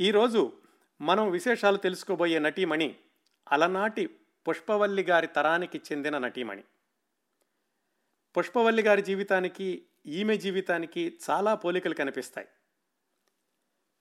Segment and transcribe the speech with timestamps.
[0.00, 0.52] ఈరోజు
[1.00, 2.96] మనం విశేషాలు తెలుసుకోబోయే నటీమణి
[3.52, 4.06] అలనాటి
[4.48, 6.64] పుష్పవల్లి గారి తరానికి చెందిన నటీమణి.
[8.36, 12.48] పుష్పవల్లి గారి జీవితానికి ఈమె జీవితానికి చాలా పోలికలు కనిపిస్తాయి.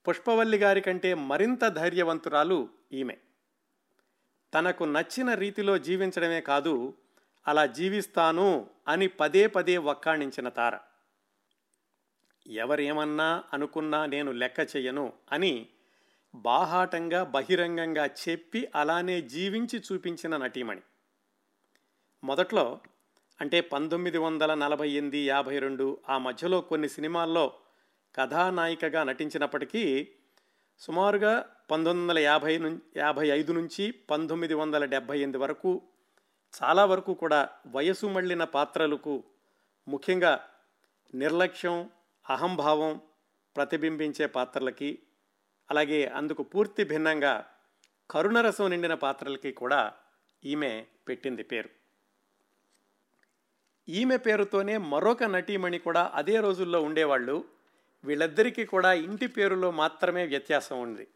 [0.07, 3.18] పుష్పవల్లి గారి కంటే మరింత ధైర్యవంతురాలు ఈమె.
[4.54, 6.93] తనకు నచ్చిన రీతిలో జీవించడమే కాదు
[7.48, 10.77] అలా జీవిస్తాను అని పదే పదే వక్కాణించిన తార.
[12.48, 15.68] ఎవరేమన్నా అనుకున్నా నేను లెక్క చెయ్యను అని
[16.36, 20.82] బాహాటంగా బహిరంగంగా చెప్పి అలానే జీవించి చూపించిన నటీమణి.
[22.24, 22.79] మొదట్లో
[23.42, 27.54] అంటే పంతొమ్మిది వందల నలభై ఎనిమిది యాభై రెండు ఆ మధ్యలో కొన్ని సినిమాల్లో
[28.15, 30.10] కథానాయికగా నటించినప్పటికీ
[30.79, 35.81] సుమారుగా పంతొమ్మిది వందల యాభై ను యాభై ఐదు నుంచి పంతొమ్మిది వందల డెబ్భై ఎనిమిది వరకు
[36.62, 39.23] చాలా వరకు కూడా వయసు మళ్ళిన పాత్రలకు
[39.88, 40.39] ముఖ్యంగా
[41.16, 41.89] నిర్లక్ష్యం
[42.30, 43.02] అహంభావం
[43.56, 45.00] ప్రతిబింబించే పాత్రలకి
[45.72, 47.45] అలాగే అందుకు పూర్తి భిన్నంగా
[48.09, 49.94] కరుణరసం నిండిన పాత్రలకి కూడా
[50.46, 51.70] ఈమె పెట్టింది పేరు.
[53.90, 57.46] ఈమె పేరుతోనే మరొక నటీమణి కూడా అదే రోజుల్లో ఉండేవాళ్ళు.
[58.04, 61.08] వీళ్ళిద్దరికీ కూడా ఇంటి పేరులో మాత్రమే వ్యత్యాసం ఉంది.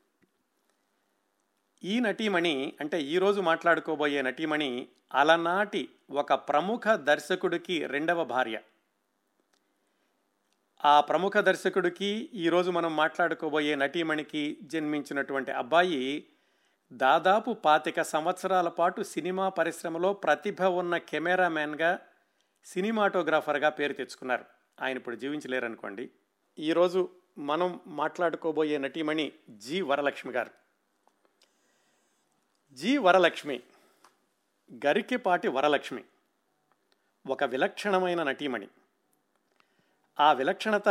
[1.84, 8.62] ఈ నటీమణి అంటే ఈరోజు మాట్లాడుకోబోయే నటీమణి అలనాటి ఒక ప్రముఖ దర్శకుడికి రెండవ భార్య.
[10.86, 16.28] ఆ ప్రముఖ దర్శకుడికి ఈరోజు మనం మాట్లాడుకోబోయే నటీమణికి జన్మించినటువంటి అబ్బాయి
[16.94, 22.00] దాదాపు పాతిక సంవత్సరాల పాటు సినిమా పరిశ్రమలో ప్రతిభ ఉన్న కెమెరామ్యాన్గా
[22.66, 24.46] సినిమాటోగ్రాఫర్గా పేరు తెచ్చుకున్నారు.
[24.82, 26.10] ఆయన ఇప్పుడు జీవించలేరనుకోండి.
[26.60, 30.52] ఈరోజు మనం మాట్లాడుకోబోయే నటీమణి జి వరలక్ష్మి గారు.
[32.74, 33.62] జి వరలక్ష్మి
[34.86, 36.04] గరికెపాటి వరలక్ష్మి
[37.28, 38.68] ఒక విలక్షణమైన నటీమణి.
[40.20, 40.90] ఆ విలక్షణత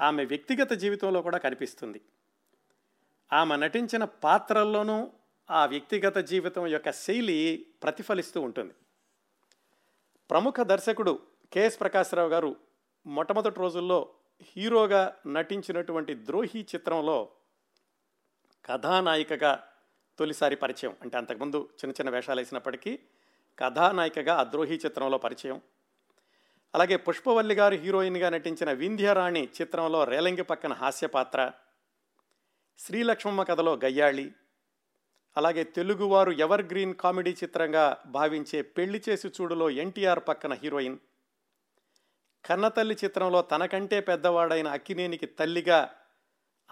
[0.00, 2.00] ఆమె వ్యక్తిగత జీవితంలో కూడా కనిపిస్తుంది.
[3.32, 5.10] ఆమె నటించిన పాత్రల్లోనూ
[5.50, 8.74] ఆ వ్యక్తిగత జీవితం యొక్క శైలి ప్రతిఫలిస్తూ ఉంటుంది.
[10.30, 11.20] ప్రముఖ దర్శకుడు
[11.52, 12.56] కెఎస్ ప్రకాశ్రావు గారు
[13.06, 14.10] మొట్టమొదటి రోజుల్లో
[14.42, 17.28] హీరోగా నటించినటువంటి ద్రోహి చిత్రంలో
[18.64, 19.68] కథానాయికగా
[20.18, 20.96] తొలిసారి పరిచయం.
[21.02, 22.98] అంటే అంతకుముందు చిన్న చిన్న వేషాలు వేసినప్పటికీ
[23.58, 25.60] కథానాయికగా ఆ ద్రోహి చిత్రంలో పరిచయం.
[26.74, 31.52] అలాగే పుష్పవల్లి గారు హీరోయిన్గా నటించిన వింధ్యరాణి చిత్రంలో రేలంగి పక్కన హాస్య పాత్ర
[32.78, 34.32] శ్రీలక్ష్మమ్మ కథలో గయ్యాళి
[35.36, 40.98] అలాగే తెలుగువారు ఎవర్ గ్రీన్ కామెడీ చిత్రంగా భావించే పెళ్ళి చేసి చూడులో ఎన్టీఆర్ పక్కన హీరోయిన్.
[42.44, 45.94] కన్నతల్లి చిత్రంలో తనకంటే పెద్దవాడైన అక్కినేనికి తల్లిగా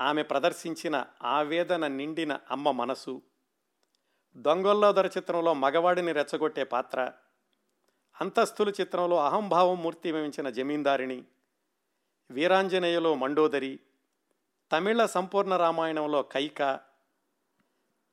[0.00, 3.22] ఆమె ప్రదర్శించిన ఆవేదన నిండిన అమ్మ మనసు.
[4.36, 7.12] దొంగల్లోదర చిత్రంలో మగవాడిని రెచ్చగొట్టే పాత్ర.
[8.20, 11.24] అంతస్తులు చిత్రంలో అహంభావం మూర్తి వేయించిన జమీందారిణి
[12.30, 13.80] వీరాంజనేయలో మండోదరి
[14.72, 16.80] తమిళ సంపూర్ణ రామాయణంలో కైక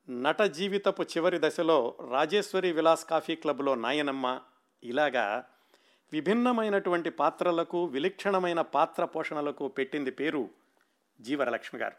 [0.09, 4.41] నట జీవితపు చివరి దశలో రాజేశ్వరి విలాస్ కాఫీ క్లబ్లో నాయనమ్మ.
[4.83, 5.47] ఇలాగా
[6.13, 10.49] విభిన్నమైనటువంటి పాత్రలకు విలక్షణమైన పాత్ర పోషణలకు పెట్టింది పేరు
[11.21, 11.95] జీవరలక్ష్మి గారు.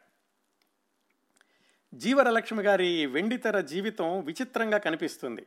[1.94, 5.46] జీవరలక్ష్మి గారి వెండితెర జీవితం విచిత్రంగా కనిపిస్తుంది.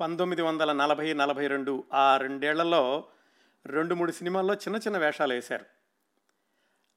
[0.00, 3.04] పంతొమ్మిది వందల నలభై నలభై రెండు ఆ రెండేళ్ళలో
[3.66, 5.64] రెండు మూడు సినిమాల్లో చిన్న చిన్న వేషాలు వేశారు.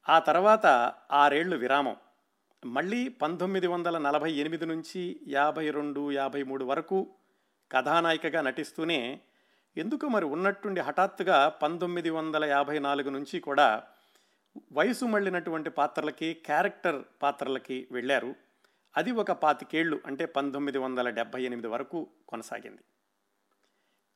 [0.08, 1.96] ఆ తర్వాత ఆరేళ్ళు విరామం.
[2.66, 7.14] మళ్ళీ పంతొమ్మిది వందల నలభై ఎనిమిది నుంచి యాభై రెండు యాభై మూడు వరకు
[7.72, 9.20] కథానాయికగా నటిస్తూనే
[9.76, 13.82] ఎందుకు మరి ఉన్నట్టుండి హఠాత్తుగా పంతొమ్మిది వందల యాభై నాలుగు నుంచి కూడా
[14.72, 18.34] వయసు మళ్ళినటువంటి పాత్రలకి క్యారెక్టర్ పాత్రలకి వెళ్ళారు.
[18.96, 22.82] అది ఒక పాతికేళ్ళు అంటే పంతొమ్మిది వందల డెబ్భై ఎనిమిది వరకు కొనసాగింది.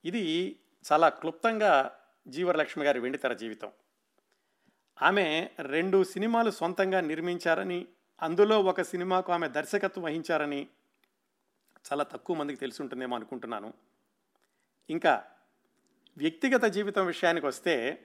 [0.05, 0.59] ఇది
[0.93, 3.73] చాలా క్లుప్తంగా జీవరలక్ష్మి గారి వెండితెర జీవితం.
[5.03, 7.89] ఆమె రెండు సినిమాలు సొంతంగా నిర్మించారని
[8.23, 10.69] అందులో ఒక సినిమాకు ఆమె దర్శకత్వం వహించారని
[11.93, 13.75] చాలా తక్కువ మందికి తెలిసి ఉంటుందేమో అనుకుంటున్నాను.
[14.91, 15.25] ఇంకా
[16.17, 18.05] వ్యక్తిగత జీవితం విషయానికి వస్తే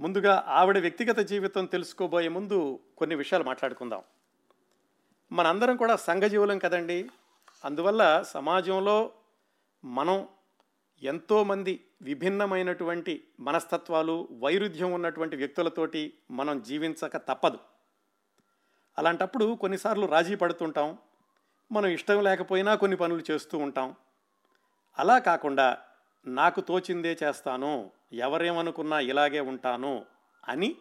[0.00, 4.02] ముందుగా ఆవిడ వ్యక్తిగత జీవితం తెలుసుకోబోయే ముందు కొన్ని విషయాలు మాట్లాడుకుందాం.
[5.32, 7.10] మనందరం కూడా సంఘజీవులం కదండి.
[7.64, 9.12] అందువల్ల సమాజంలో
[9.84, 10.28] మనం
[11.02, 17.58] ఎంతోమంది విభిన్నమైనటువంటి మనస్తత్వాలు వైరుధ్యం ఉన్నటువంటి వ్యక్తులతోటి మనం జీవించక తప్పదు.
[18.98, 20.98] అలాంటప్పుడు కొన్నిసార్లు రాజీ పడుతుంటాం.
[21.72, 23.94] మనం ఇష్టం లేకపోయినా కొన్ని పనులు చేస్తూ ఉంటాం.
[24.98, 25.78] అలా కాకుండా
[26.26, 30.04] నాకు తోచిందే చేస్తాను ఎవరేమనుకున్నా ఇలాగే ఉంటాను
[30.48, 30.76] అని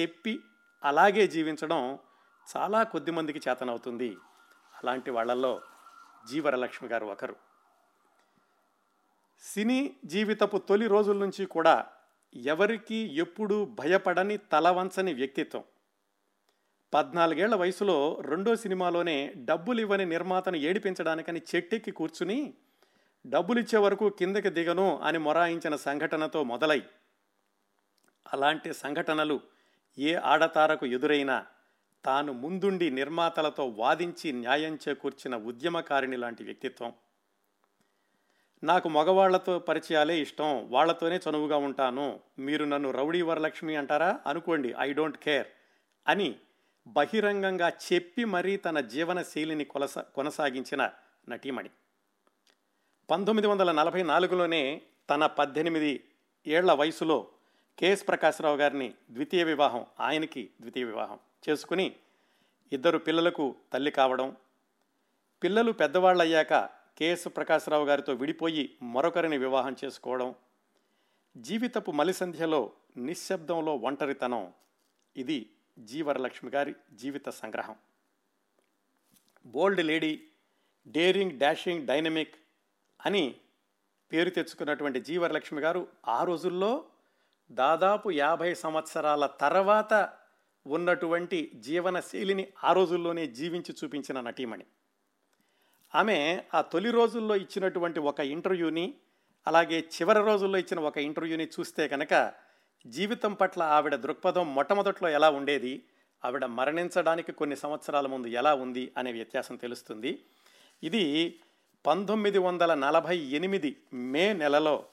[0.00, 0.40] చెప్పి
[0.84, 1.98] అలాగే జీవించడం
[2.56, 4.16] చాలా కొద్ది మందికి చేతనవుతుంది.
[4.74, 5.60] అలాంటి వాళ్ళల్లో
[6.28, 7.36] జీవరలక్ష్మి గారు ఒకరు.
[9.40, 11.86] సినీ జీవితపు తొలి రోజుల నుంచి కూడా
[12.34, 15.64] ఎవరికి ఎప్పుడూ భయపడని తలవంచని వ్యక్తిత్వం.
[16.94, 22.54] పద్నాలుగేళ్ళ వయసులో రెండో సినిమాలోనే డబ్బులు ఇవ్వని నిర్మాతను ఏడిపించడానికని చెట్టెక్కి కూర్చుని
[23.26, 26.82] డబ్బులిచ్చే వరకు కిందకి దిగను అని మొరాయించిన సంఘటనతో మొదలై.
[28.32, 29.40] అలాంటి సంఘటనలు
[29.98, 31.46] ఏ ఆడతారకు ఎదురైనా
[32.04, 36.92] తాను ముందుండి నిర్మాతలతో వాదించి న్యాయం చేకూర్చిన ఉద్యమకారిణి లాంటి వ్యక్తిత్వం.
[38.64, 42.20] నాకు మగవాళ్ళతో పరిచయాలే ఇష్టం వాళ్ళతోనే చనువుగా ఉంటాను.
[42.38, 44.20] మీరు నన్ను రౌడీ వరలక్ష్మి అంటారా?
[44.26, 45.46] అనుకోండి ఐ డోంట్ కేర్
[46.08, 46.34] అని
[46.86, 50.90] బహిరంగంగా చెప్పి మరీ తన జీవన శైలిని కొలస కొనసాగించిన
[51.28, 51.70] నటీమణి.
[53.10, 56.04] పంతొమ్మిది వందల నలభై నాలుగులోనే తన పద్దెనిమిది
[56.46, 57.26] ఏళ్ళ వయసులో
[57.78, 61.18] కెఎస్ ప్రకాశ్రావు గారిని ద్వితీయ వివాహం ఆయనకి ద్వితీయ వివాహం.
[61.48, 61.96] చేసుకుని
[62.72, 64.36] ఇద్దరు పిల్లలకు తల్లి కావడం.
[65.42, 66.54] పిల్లలు పెద్దవాళ్ళయ్యాక
[66.98, 70.34] కెఎస్ ప్రకాశ్రావు గారితో విడిపోయి మరొకరిని వివాహం చేసుకోవడం.
[71.36, 74.52] జీవితపు మలిసంధ్యలో నిశ్శబ్దంలో ఒంటరితనం.
[75.16, 77.76] ఇది జీవరలక్ష్మి గారి జీవిత సంగ్రహం.
[79.46, 80.24] Bold lady
[80.88, 82.34] daring dashing dynamic
[83.06, 83.34] అని
[84.12, 86.84] పేరు తెచ్చుకున్నటువంటి జీవరలక్ష్మి గారు ఆ రోజుల్లో
[87.52, 90.12] దాదాపు యాభై సంవత్సరాల తర్వాత
[90.66, 94.64] ఉన్నటువంటి జీవనశైలిని ఆ రోజుల్లోనే జీవించి చూపించిన నటీమణి.
[95.94, 98.94] ఆమె ఆ తొలి రోజుల్లో ఇచ్చినటువంటి ఒక ఇంటర్వ్యూని
[99.46, 102.32] అలాగే చివరి రోజుల్లో ఇచ్చిన ఒక ఇంటర్వ్యూని చూస్తే కనుక
[102.86, 105.84] జీవితం పట్ల ఆవిడ దృక్పథం మొట్టమొదట్లో ఎలా ఉండేది
[106.24, 110.24] ఆవిడ మరణించడానికి కొన్ని సంవత్సరాల ముందు ఎలా ఉంది అనే వ్యత్యాసం తెలుస్తుంది.
[110.82, 111.38] ఇది
[111.86, 114.86] పంతొమ్మిది వందల నలభై ఎనిమిది మే నెలలో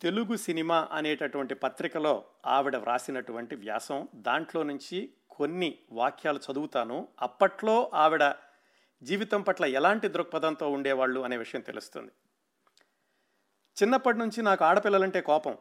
[0.00, 4.08] తెలుగు సినిమా అనేటటువంటి పత్రికలో ఆవిడ వ్రాసినటువంటి వ్యాసం.
[4.14, 7.08] దాంట్లో నుంచి కొన్ని వాక్యాలు చదువుతాను.
[7.22, 8.24] అప్పట్లో ఆవిడ
[9.02, 12.12] జీవితం పట్ల ఎలాంటి దృక్పథంతో ఉండేవాళ్ళు అనే విషయం తెలుస్తుంది.
[13.82, 15.56] చిన్నప్పటి నుంచి నాకు ఆడపిల్లలంటే కోపం.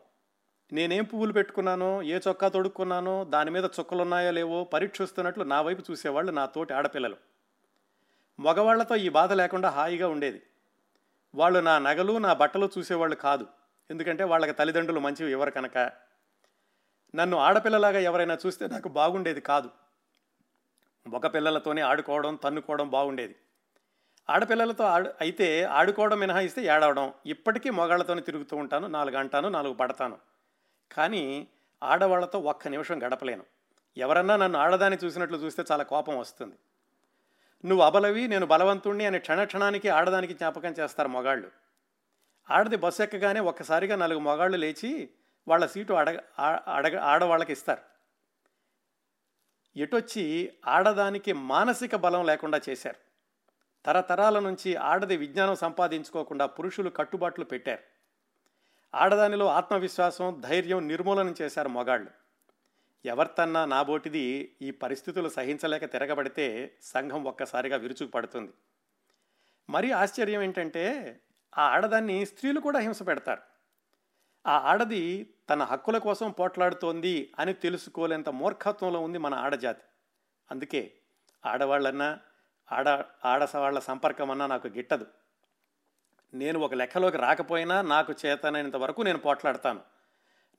[0.73, 6.45] నేనేం పువ్వులు పెట్టుకున్నానో ఏ చొక్కా తొడుక్కున్నానో దాని మీద చుక్కలున్నాయో లేవో పరీక్షిస్తున్నట్లు నా వైపు చూసేవాళ్ళు నా
[6.45, 7.15] తోటి ఆడపిల్లలు.
[8.39, 10.41] మగవాళ్ళతో ఈ బాధ లేకుండా హాయిగా ఉండేది.
[11.35, 13.47] వాళ్ళు నా నగలు నా బట్టలు చూసేవాళ్ళు కాదు.
[13.91, 15.91] ఎందుకంటే వాళ్ళకి తల్లిదండ్రులు మంచివి ఎవరు కనుక.
[17.15, 19.69] నన్ను ఆడపిల్లలాగా ఎవరైనా చూస్తే నాకు బాగుండేది కాదు.
[21.13, 23.35] ఒక పిల్లలతోనే ఆడుకోవడం తన్నుకోవడం బాగుండేది.
[24.29, 27.13] ఆడపిల్లలతో ఆడు అయితే ఆడుకోవడం మినహాయిస్తే ఏడవడం.
[27.25, 28.87] ఇప్పటికీ మొగాళ్ళతోనే తిరుగుతూ ఉంటాను.
[28.87, 30.17] నాలుగు అంటాను నాలుగు పడతాను.
[30.91, 31.47] కానీ
[31.83, 33.43] ఆడవాళ్ళతో ఒక్క నిమిషం గడపలేను.
[33.97, 36.55] ఎవరన్నా నన్ను ఆడదాన్ని చూసినట్లు చూస్తే చాలా కోపం వస్తుంది.
[37.65, 41.64] నువ్వు అబలవి నేను బలవంతుణ్ణి అని క్షణక్షణానికి ఆడదానికి జ్ఞాపకం చేస్తారు మొగాళ్ళు.
[42.49, 45.09] ఆడది బస్సు ఎక్కగానే ఒక్కసారిగా నాలుగు మగాళ్ళు లేచి
[45.47, 46.19] వాళ్ళ సీటు అడగ
[46.67, 47.81] అడగ ఆడవాళ్ళకి ఇస్తారు.
[49.79, 52.95] ఎటొచ్చి ఆడదానికి మానసిక బలం లేకుండా చేశారు.
[53.85, 57.83] తరతరాల నుంచి ఆడది విజ్ఞానం సంపాదించుకోకుండా పురుషులు కట్టుబాట్లు పెట్టారు.
[58.95, 62.11] ఆడదానిలో ఆత్మవిశ్వాసం ధైర్యం నిర్మూలన చేశారు మొగాళ్ళు.
[63.05, 68.53] ఎవరితన్నా నాబోటిది ఈ పరిస్థితులు సహించలేక తిరగబడితే సంఘం ఒక్కసారిగా విరుచుకు పడుతుంది
[69.69, 70.85] మరీ ఆశ్చర్యం ఏంటంటే
[71.57, 73.41] ఆ ఆడదాన్ని స్త్రీలు కూడా హింస పెడతారు.
[74.47, 79.81] ఆ ఆడది తన హక్కుల కోసం పోట్లాడుతోంది అని తెలుసుకోలేంత మూర్ఖత్వంలో ఉంది మన ఆడజాతి.
[80.51, 80.93] అందుకే
[81.45, 82.19] ఆడవాళ్ళన్నా
[82.71, 85.07] ఆడ ఆడసవాళ్ళ సంపర్కం అన్నా నాకు గిట్టదు.
[86.33, 89.81] నేను ఒక లెక్కలోకి రాకపోయినా నాకు చేతనైనంత వరకు నేను పోట్లాడతాను.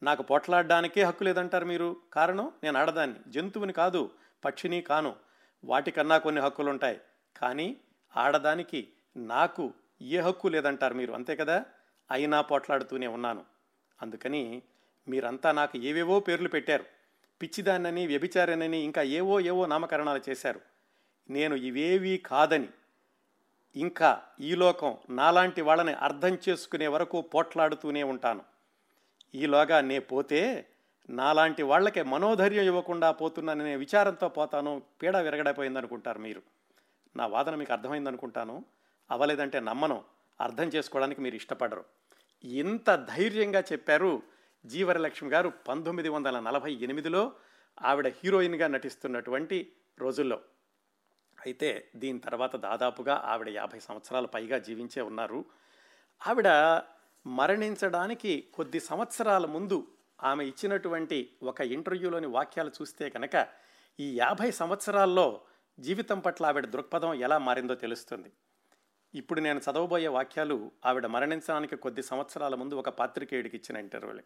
[0.03, 1.97] నాకు పోట్లాడడానికే హక్కు లేదంటారు మీరు.
[2.13, 4.11] కారణం నేను ఆడదాన్ని జంతువుని కాదు
[4.45, 5.17] పక్షిని కాను.
[5.65, 7.01] వాటికన్నా కొన్ని హక్కులు ఉంటాయి
[7.37, 7.77] కానీ
[8.17, 11.65] ఆడదానికి నాకు ఏ హక్కు లేదంటారు మీరు అంతే కదా?
[12.11, 13.45] అయినా పోట్లాడుతూనే ఉన్నాను.
[14.03, 14.63] అందుకని
[15.09, 16.85] మీరంతా నాకు ఏవేవో పేర్లు పెట్టారు.
[17.43, 20.61] పిచ్చిదాన్నని వ్యభిచారనని ఇంకా ఏవో ఏవో నామకరణాలు చేశారు.
[21.31, 22.69] నేను ఇవేవీ కాదని
[23.77, 28.41] ఇంకా ఈ లోకం నాలాంటి వాళ్ళని అర్థం చేసుకునే వరకు పోట్లాడుతూనే ఉంటాను.
[29.35, 30.67] ఈలోగా నే పోతే
[31.11, 34.83] నాలాంటి వాళ్ళకి మనోధైర్యం ఇవ్వకుండా పోతున్నాననే విచారంతో పోతాను.
[35.03, 36.43] పీడ విరగడైపోయిందనుకుంటారు మీరు.
[37.17, 38.65] నా వాదన మీకు అర్థమైందనుకుంటాను.
[39.11, 40.05] అవ్వలేదంటే నమ్మను.
[40.41, 41.85] అర్థం చేసుకోవడానికి మీరు ఇష్టపడరు.
[42.45, 44.23] ఇంత ధైర్యంగా చెప్పారు
[44.67, 47.33] జీవరలక్ష్మి గారు పంతొమ్మిది వందల నలభై ఎనిమిదిలో
[47.83, 50.41] ఆవిడ హీరోయిన్గా నటిస్తున్నటువంటి రోజుల్లో.
[51.47, 55.45] అయితే దీని తర్వాత దాదాపుగా ఆవిడ యాభై సంవత్సరాల పైగా జీవించే ఉన్నారు.
[56.27, 56.49] ఆవిడ
[57.27, 59.87] మరణించడానికి కొద్ది సంవత్సరాల ముందు
[60.25, 63.47] ఆమె ఇచ్చినటువంటి ఒక ఇంటర్వ్యూలోని వాక్యాలు చూస్తే కనుక
[64.01, 65.41] ఈ యాభై సంవత్సరాల్లో
[65.79, 68.33] జీవితం పట్ల ఆవిడ దృక్పథం ఎలా మారిందో తెలుస్తుంది.
[69.15, 74.25] ఇప్పుడు నేను చదవబోయే వాక్యాలు ఆవిడ మరణించడానికి కొద్ది సంవత్సరాల ముందు ఒక పాత్రికేయుడికి ఇచ్చిన ఇంటర్వ్యూలే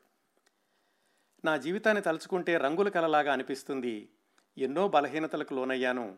[1.45, 4.09] నా జీవితాన్ని తలుచుకుంటే రంగుల కలలాగా అనిపిస్తుంది.
[4.59, 6.17] ఎన్నో బలహీనతలకు లోనయ్యాను.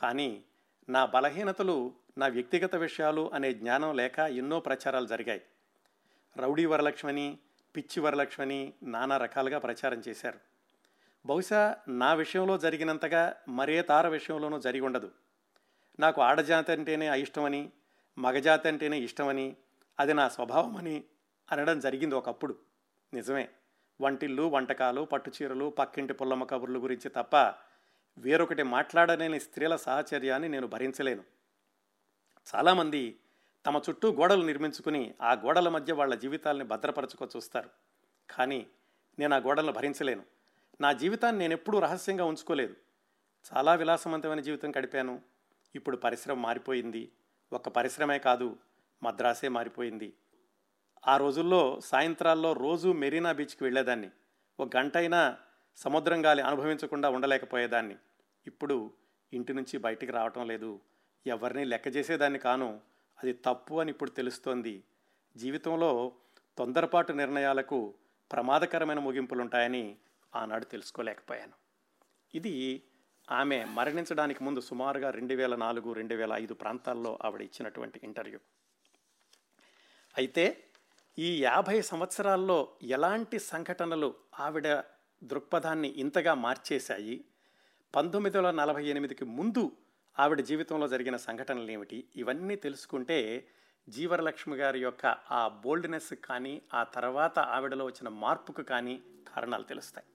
[0.00, 0.44] కానీ
[0.88, 5.42] నా బలహీనతలు నా వ్యక్తిగత విషయాలు అనే జ్ఞానం లేక ఎన్నో ప్రచారాలు జరిగాయి.
[6.36, 7.38] రౌడీ వరలక్ష్మణి
[7.76, 10.38] పిచ్చి వరలక్ష్మణి నానా రకాలుగా ప్రచారం చేశారు.
[11.26, 15.10] బహుశా నా విషయంలో జరిగినంతగా మరే తార విషయంలోనూ జరిగి ఉండదు.
[16.00, 17.72] నాకు ఆడజాతి అంటేనే అయిష్టమని
[18.18, 19.56] మగజాతి అంటేనే ఇష్టమని
[20.00, 21.04] అది నా స్వభావమని
[21.52, 22.58] అనడం జరిగింది ఒకప్పుడు.
[23.14, 23.48] నిజమే.
[24.00, 27.54] వంటిల్లు వంటకాలు పట్టుచీరలు పక్కింటి పుల్లమ్మ కబుర్లు గురించి తప్ప
[28.18, 31.24] వేరొకటి మాట్లాడలేని స్త్రీల సాహచర్యాన్ని నేను భరించలేను.
[32.54, 33.20] చాలామంది
[33.66, 37.70] తమ చుట్టూ గోడలు నిర్మించుకుని ఆ గోడల మధ్య వాళ్ళ జీవితాల్ని భద్రపరచుకో చూస్తారు.
[38.30, 38.66] కానీ
[39.18, 40.22] నేను ఆ గోడలను భరించలేను.
[40.80, 42.76] నా జీవితాన్ని నేను ఎప్పుడూ రహస్యంగా ఉంచుకోలేదు.
[43.54, 45.20] చాలా విలాసవంతమైన జీవితం గడిపాను.
[45.74, 47.12] ఇప్పుడు పరిశ్రమ మారిపోయింది.
[47.52, 48.56] ఒక పరిశ్రమే కాదు
[49.02, 50.12] మద్రాసే మారిపోయింది.
[51.08, 54.10] ఆ రోజుల్లో సాయంత్రాల్లో రోజు మెరీనా బీచ్కి వెళ్ళేదాన్ని.
[54.60, 55.36] ఒక గంట అయినా
[55.76, 57.96] సముద్రం గాలి అనుభవించకుండా ఉండలేకపోయేదాన్ని.
[58.46, 58.90] ఇప్పుడు
[59.32, 60.80] ఇంటి నుంచి బయటికి రావటం లేదు.
[61.26, 62.80] ఎవరిని లెక్క చేసేదాన్ని కాను.
[63.22, 64.84] అది తప్పు అని ఇప్పుడు తెలుస్తోంది.
[65.36, 66.12] జీవితంలో
[66.58, 67.94] తొందరపాటు నిర్ణయాలకు
[68.32, 69.96] ప్రమాదకరమైన ముగింపులుంటాయని
[70.36, 71.52] ఆనాడు తెలుసుకోలేకపోయాను.
[72.34, 72.82] ఇది
[73.30, 78.38] ఆమె మరణించడానికి ముందు సుమారుగా రెండు వేల నాలుగు రెండు వేల ఐదు ప్రాంతాల్లో ఆవిడ ఇచ్చినటువంటి ఇంటర్వ్యూ.
[80.18, 80.64] అయితే
[81.18, 84.82] ఈ యాభై సంవత్సరాల్లో ఎలాంటి సంఘటనలు ఆవిడ
[85.24, 87.24] దృక్పథాన్ని ఇంతగా మార్చేశాయి?
[87.94, 89.72] పంతొమ్మిది వందల నలభై ఎనిమిదికి ముందు
[90.18, 92.04] ఆవిడ జీవితంలో జరిగిన సంఘటనలు ఏమిటి?
[92.16, 93.48] ఇవన్నీ తెలుసుకుంటే
[93.88, 99.02] జీవరలక్ష్మి గారి యొక్క ఆ బోల్డ్నెస్ కానీ ఆ తర్వాత ఆవిడలో వచ్చిన మార్పుకు కానీ
[99.34, 100.06] కారణాలు తెలుస్తాయి.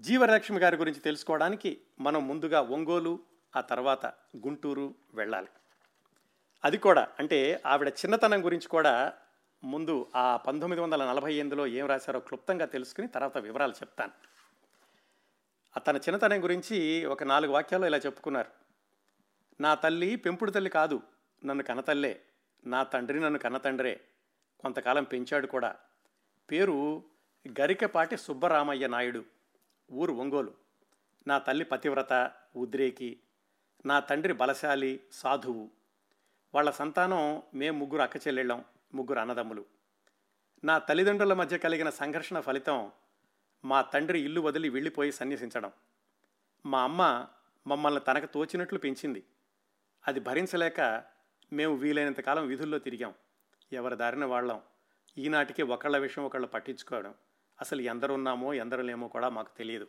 [0.00, 3.20] జీవలక్ష్మి గారి గురించి తెలుసుకోవడానికి మనం ముందుగా ఒంగోలు
[3.56, 5.48] ఆ తర్వాత గుంటూరు వెళ్ళాలి.
[6.64, 9.12] అది కూడా అంటే ఆవిడ చిన్నతనం గురించి కూడా
[9.64, 14.12] ముందు ఆ పంతొమ్మిది వందల నలభై ఎనిమిదిలో ఏం రాశారో క్లుప్తంగా తెలుసుకుని తర్వాత వివరాలు చెప్తాను.
[15.78, 18.50] తన చిన్నతనం గురించి ఒక నాలుగు వాక్యాలు ఇలా చెప్పుకున్నారు.
[19.62, 21.02] నా తల్లి పెంపుడు తల్లి కాదు
[21.44, 22.22] నన్ను కన్నతల్లే
[22.66, 24.00] నా తండ్రి నన్ను కన్నతండ్రే
[24.60, 25.76] కొంతకాలం పెంచాడు కూడా.
[26.50, 27.04] పేరు
[27.60, 29.39] గరికపాటి సుబ్బరామయ్య నాయుడు.
[29.92, 30.54] ఊరు ఒంగోలు.
[31.26, 33.20] నా తల్లి పతివ్రత ఉద్రేకి
[33.86, 35.70] నా తండ్రి బలశాలి సాధువు.
[36.54, 39.64] వాళ్ళ సంతానం మేము ముగ్గురు అక్క చెల్లెళ్ళం ముగ్గురు అన్నదమ్ములు.
[40.64, 42.92] నా తల్లిదండ్రుల మధ్య కలిగిన సంఘర్షణ ఫలితం
[43.64, 45.72] మా తండ్రి ఇల్లు వదిలి వెళ్ళిపోయి సన్యసించడం.
[46.66, 47.26] మా అమ్మ
[47.66, 49.24] మమ్మల్ని తనకు తోచినట్లు పెంచింది.
[50.08, 51.04] అది భరించలేక
[51.52, 53.14] మేము వీలైనంత కాలం విధుల్లో తిరిగాం.
[53.72, 54.60] ఎవరి దారిన వాళ్ళం.
[55.18, 57.14] ఈనాటికి ఒకళ్ళ విషయం ఒకళ్ళు పట్టించుకోవడం.
[57.60, 59.86] అసలు ఎందరున్నామో ఎందరలేమో కూడా మాకు తెలియదు.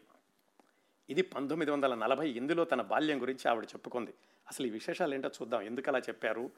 [1.10, 4.14] ఇది పంతొమ్మిది వందల నలభై ఎనిమిదిలో తన బాల్యం గురించి ఆవిడ చెప్పుకుంది.
[4.48, 5.62] అసలు ఈ విశేషాలు ఏంటో చూద్దాం.
[5.62, 6.52] ఎందుకు అలా చెప్పారు?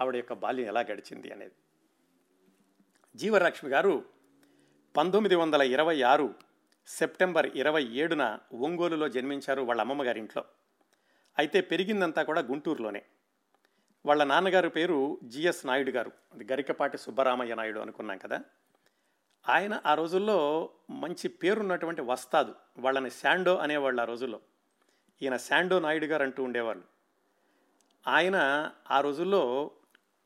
[0.00, 1.52] ఆవిడ యొక్క బాల్యం ఎలా గడిచింది అనేది.
[3.16, 4.04] జీవలక్ష్మి గారు
[4.96, 6.34] పంతొమ్మిది వందల ఇరవై ఆరు
[6.86, 10.44] సెప్టెంబర్ ఇరవై ఏడున ఒంగోలులో జన్మించారు వాళ్ళ అమ్మమ్మగారి ఇంట్లో.
[11.38, 13.02] అయితే పెరిగిందంతా కూడా గుంటూరులోనే.
[14.06, 16.12] వాళ్ళ నాన్నగారు పేరు జిఎస్ నాయుడు గారు.
[16.34, 18.40] అది గరికపాటి సుబ్బరామయ్య నాయుడు అనుకున్నాం కదా?
[19.48, 22.54] ఆయన ఆ రోజుల్లో మంచి పేరున్నటువంటి వస్తాదు.
[22.78, 24.40] వాళ్ళని శాండో అనేవాళ్ళు ఆ రోజుల్లో.
[25.22, 26.84] ఈయన శాండో నాయుడు గారు అంటూ ఉండేవాళ్ళు.
[28.08, 29.70] ఆయన ఆ రోజుల్లో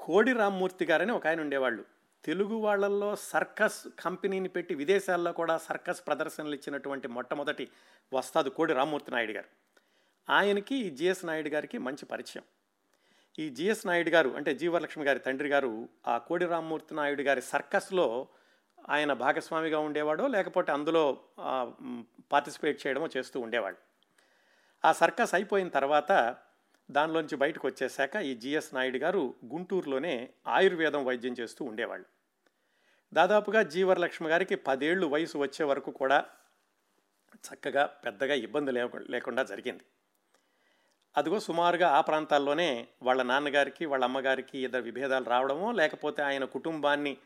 [0.00, 1.84] కోడి రామ్మూర్తి గారని ఒక ఆయన ఉండేవాళ్ళు.
[2.24, 7.68] తెలుగు వాళ్ళల్లో సర్కస్ కంపెనీని పెట్టి విదేశాల్లో కూడా సర్కస్ ప్రదర్శనలు ఇచ్చినటువంటి మొట్టమొదటి
[8.12, 9.46] వస్తాదు కోడి రామ్మూర్తి నాయుడు గారు.
[10.32, 12.42] ఆయనకి ఈ జిఎస్ నాయుడు గారికి మంచి పరిచయం.
[13.38, 18.28] ఈ జిఎస్ నాయుడు గారు అంటే జీవలక్ష్మి గారి తండ్రి గారు ఆ కోడి రామ్మూర్తి నాయుడు గారి సర్కస్లో
[18.88, 21.18] ఆయన భాగస్వామిగా ఉండేవాడో లేకపోతే అందులో
[22.32, 23.76] పార్టిసిపేట్ చేయడమో చేస్తూ ఉండేవాడు.
[24.84, 26.36] ఆ సర్కస్ అయిపోయిన తర్వాత
[26.90, 32.06] దానిలోంచి బయటకు వచ్చేశాక ఈ జిఎస్ నాయుడు గారు గుంటూరులోనే ఆయుర్వేదం వైద్యం చేస్తూ ఉండేవాళ్ళు.
[33.12, 36.24] దాదాపుగా జీవరలక్ష్మి గారికి పదేళ్ళు వయసు వచ్చే వరకు కూడా
[37.34, 38.72] చక్కగా పెద్దగా ఇబ్బంది
[39.08, 39.84] లేకుండా జరిగింది.
[41.16, 47.16] అదిగో సుమారుగా ఆ ప్రాంతాల్లోనే వాళ్ళ నాన్నగారికి వాళ్ళ అమ్మగారికి ఇద్దరు విభేదాలు రావడమో లేకపోతే ఆయన కుటుంబాన్ని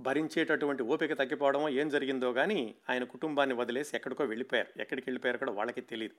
[0.00, 4.80] భరించేటటువంటి ఓపిక తగ్గిపోవడం ఏం జరిగిందో కానీ ఆయన కుటుంబాన్ని వదిలేసి ఎక్కడికో వెళ్ళిపోయారు.
[4.80, 6.14] ఎక్కడికి వెళ్ళిపోయారు కూడా వాళ్ళకి తెలియదు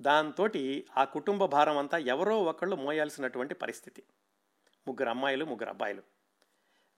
[0.00, 0.46] దాంతో
[0.96, 4.02] ఆ కుటుంబ భారం అంతా ఎవరో ఒకళ్ళు మోయాల్సినటువంటి పరిస్థితి.
[4.88, 6.02] ముగ్గురు అమ్మాయిలు ముగ్గురు అబ్బాయిలు.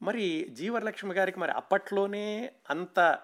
[0.03, 3.19] మరి జీవరలక్ష్మి గారికి మరి అప్పట్లోనే అంత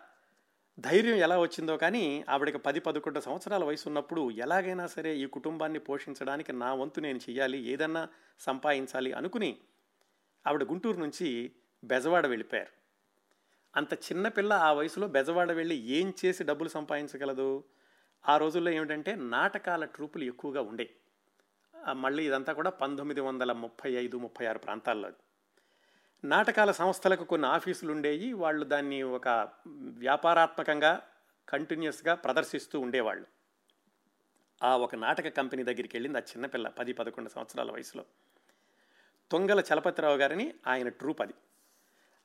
[0.78, 6.52] ధైర్యం ఎలా వచ్చిందో కానీ ఆవిడకి పది పదకొండు సంవత్సరాల వయసు ఉన్నప్పుడు ఎలాగైనా సరే ఈ కుటుంబాన్ని పోషించడానికి
[6.52, 8.08] నా వంతు నేను చేయాలి ఏదన్నా
[8.40, 9.58] సంపాదించాలి అనుకుని
[10.46, 11.52] ఆవిడ గుంటూరు నుంచి
[11.84, 12.78] బెజవాడ వెళ్ళిపోయారు.
[13.76, 17.64] అంత చిన్నపిల్ల ఆ వయసులో బెజవాడ వెళ్ళి ఏం చేసి డబ్బులు సంపాదించగలదు?
[18.28, 20.90] ఆ రోజుల్లో ఏమిటంటే నాటకాల ట్రూపులు ఎక్కువగా ఉండే.
[21.92, 25.10] మళ్ళీ ఇదంతా కూడా పంతొమ్మిది వందల ముప్పై ఐదు ముప్పై ఆరు ప్రాంతాల్లో.
[26.24, 31.02] నాటకాల సంస్థలకు కొన్ని ఆఫీసులు ఉండేవి వాళ్ళు దాన్ని ఒక వ్యాపారాత్మకంగా
[31.48, 33.26] కంటిన్యూస్గా ప్రదర్శిస్తూ ఉండేవాళ్ళు.
[34.62, 38.04] ఆ ఒక నాటక కంపెనీ దగ్గరికి వెళ్ళింది ఆ చిన్నపిల్ల పది పదకొండు సంవత్సరాల వయసులో.
[39.30, 41.34] తొంగల చలపతిరావు గారిని ఆయన ట్రూప్ అది.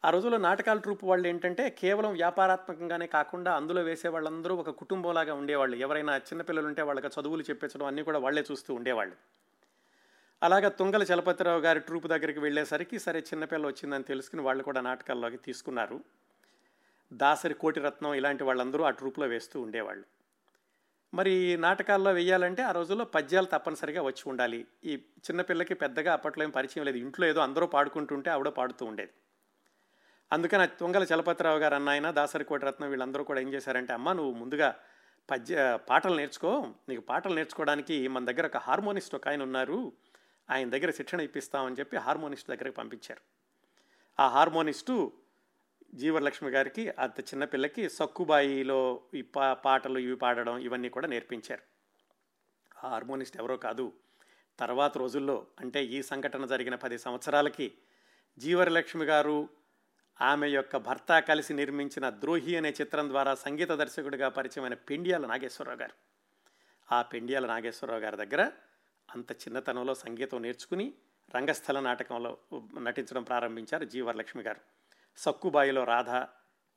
[0.06, 5.76] ఆ రోజుల్లో నాటకాల ట్రూప్ వాళ్ళు ఏంటంటే కేవలం వ్యాపారాత్మకంగానే కాకుండా అందులో వేసే వాళ్ళందరూ ఒక కుటుంబంలాగా ఉండేవాళ్ళు.
[5.78, 9.16] ఎవరైనా చిన్నపిల్లలు ఉంటే వాళ్ళకి చదువులు చెప్పించడం అన్నీ కూడా వాళ్ళే చూస్తూ ఉండేవాళ్ళు.
[10.44, 16.00] అలాగా తుంగల చలపతిరావు గారి ట్రూప్ దగ్గరికి వెళ్ళేసరికి సరే చిన్నపిల్ల వచ్చిందని తెలుసుకుని వాళ్ళు కూడా నాటకాల్లోకి తీసుకున్నారు.
[17.14, 20.04] దాసరి కోటిరత్నం ఇలాంటి వాళ్ళందరూ ఆ ట్రూప్లో వేస్తూ ఉండేవాళ్ళు.
[21.14, 24.66] మరి నాటకాల్లో వెయ్యాలంటే ఆ రోజుల్లో పద్యాలు తప్పనిసరిగా వచ్చి ఉండాలి.
[24.84, 26.98] ఈ చిన్నపిల్లకి పెద్దగా అప్పట్లో ఏం పరిచయం లేదు.
[26.98, 29.12] ఇంట్లో ఏదో అందరూ పాడుకుంటుంటే ఆవిడ పాడుతూ ఉండేది.
[30.34, 34.76] అందుకని తుంగల చలపతిరావు గారు అన్నాయన దాసరి రత్నం వీళ్ళందరూ కూడా ఏం చేశారంటే అమ్మ నువ్వు ముందుగా
[35.32, 36.74] పద్య పాటలు నేర్చుకో.
[36.90, 39.92] నీకు పాటలు నేర్చుకోవడానికి మన దగ్గర ఒక హార్మోనిస్ట్ ఒక ఆయన ఉన్నారు.
[40.50, 43.22] ఆయన దగ్గర శిక్షణ ఇప్పిస్తామని చెప్పి హార్మోనిస్ట్ దగ్గరికి పంపించారు.
[44.22, 45.12] ఆ హార్మోనిస్టు
[45.94, 51.62] జీవలక్ష్మి గారికి అంత చిన్నపిల్లకి సక్కుబాయిలో ఈ పా పాటలు ఇవి పాడడం ఇవన్నీ కూడా నేర్పించారు.
[52.86, 53.94] ఆ హార్మోనిస్ట్ ఎవరో కాదు.
[54.60, 57.72] తర్వాత రోజుల్లో అంటే ఈ సంఘటన జరిగిన పది సంవత్సరాలకి
[58.38, 59.50] జీవరలక్ష్మి గారు
[60.22, 65.94] ఆమె యొక్క భర్త కలిసి నిర్మించిన ద్రోహి అనే చిత్రం ద్వారా సంగీత దర్శకుడిగా పరిచయమైన పెండియాల నాగేశ్వరరావు గారు.
[66.92, 68.52] ఆ పెండియాల నాగేశ్వరరావు గారి దగ్గర
[69.16, 70.94] అంత చిన్నతనంలో సంగీతం నేర్చుకుని
[71.36, 72.38] రంగస్థల నాటకంలో
[72.80, 74.60] నటించడం ప్రారంభించారు జీవరలక్ష్మి గారు.
[75.18, 76.10] సక్కుబాయిలో రాధ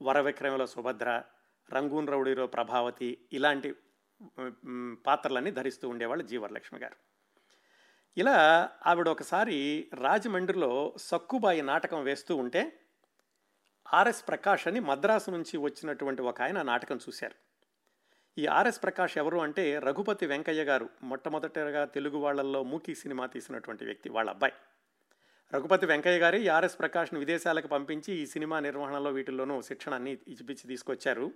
[0.03, 1.23] వరవిక్రమలో సుభద్ర
[1.73, 3.75] రంగూన్ రౌడీలో ప్రభావతి ఇలాంటి
[5.07, 6.97] పాత్రలన్నీ ధరిస్తూ ఉండేవాళ్ళు జీవరలక్ష్మి గారు.
[8.17, 8.37] ఇలా
[8.87, 12.83] ఆవిడ ఒకసారి రాజమండ్రిలో సక్కుబాయి నాటకం వేస్తూ ఉంటే
[13.93, 17.35] ఆర్ఎస్ ప్రకాష్ అని మద్రాసు నుంచి వచ్చినటువంటి ఒక ఆయన నాటకం చూశారు.
[18.39, 24.11] ఈ ఆర్ఎస్ ప్రకాష్ ఎవరు అంటే రఘుపతి వెంకయ్య గారు మొట్టమొదటిగా తెలుగు వాళ్ళల్లో మూకీ సినిమా తీసినటువంటి వ్యక్తి
[24.11, 24.53] వాళ్ళ అబ్బాయి.
[25.55, 31.33] రఘుపతి వెంకయ్య గారి ఆర్ఎస్ ప్రకాష్ను విదేశాలకు పంపించి ఈ సినిమా నిర్వహణలో వీటిల్లోనూ శిక్షణ అన్ని ఇచ్చిపిచ్చి తీసుకొచ్చారు.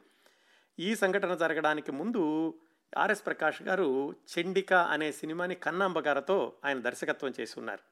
[0.79, 2.55] ఈ సంఘటన జరగడానికి ముందు
[2.97, 7.90] ఆర్ఎస్ ప్రకాష్ గారు చెండిక అనే సినిమాని కన్నాంబ గారితో ఆయన దర్శకత్వం చేసి ఉన్నారు.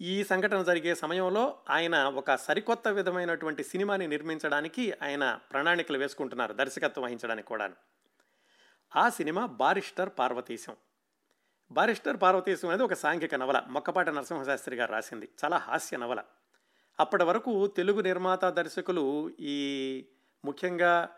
[0.00, 7.48] ఈ సంఘటన జరిగే సమయంలో ఆయన ఒక సరికొత్త విధమైనటువంటి సినిమాని నిర్మించడానికి ఆయన ప్రణాళికలు వేసుకుంటున్నారు దర్శకత్వం వహించడానికి
[7.48, 7.70] కూడా
[8.96, 10.76] ఆ cinema barrister Parvateesam.
[11.72, 15.28] Barrister Parvateesam అనేది ఒక సాంఘిక నవల మొక్కపాటి నరసింహశాస్త్రి గారు రాసింది.
[15.44, 16.24] చాలా హాస్య నవల.
[17.00, 20.06] అప్పటి వరకు తెలుగు నిర్మాత దర్శకులు ఈ
[20.44, 21.17] ముఖ్యంగా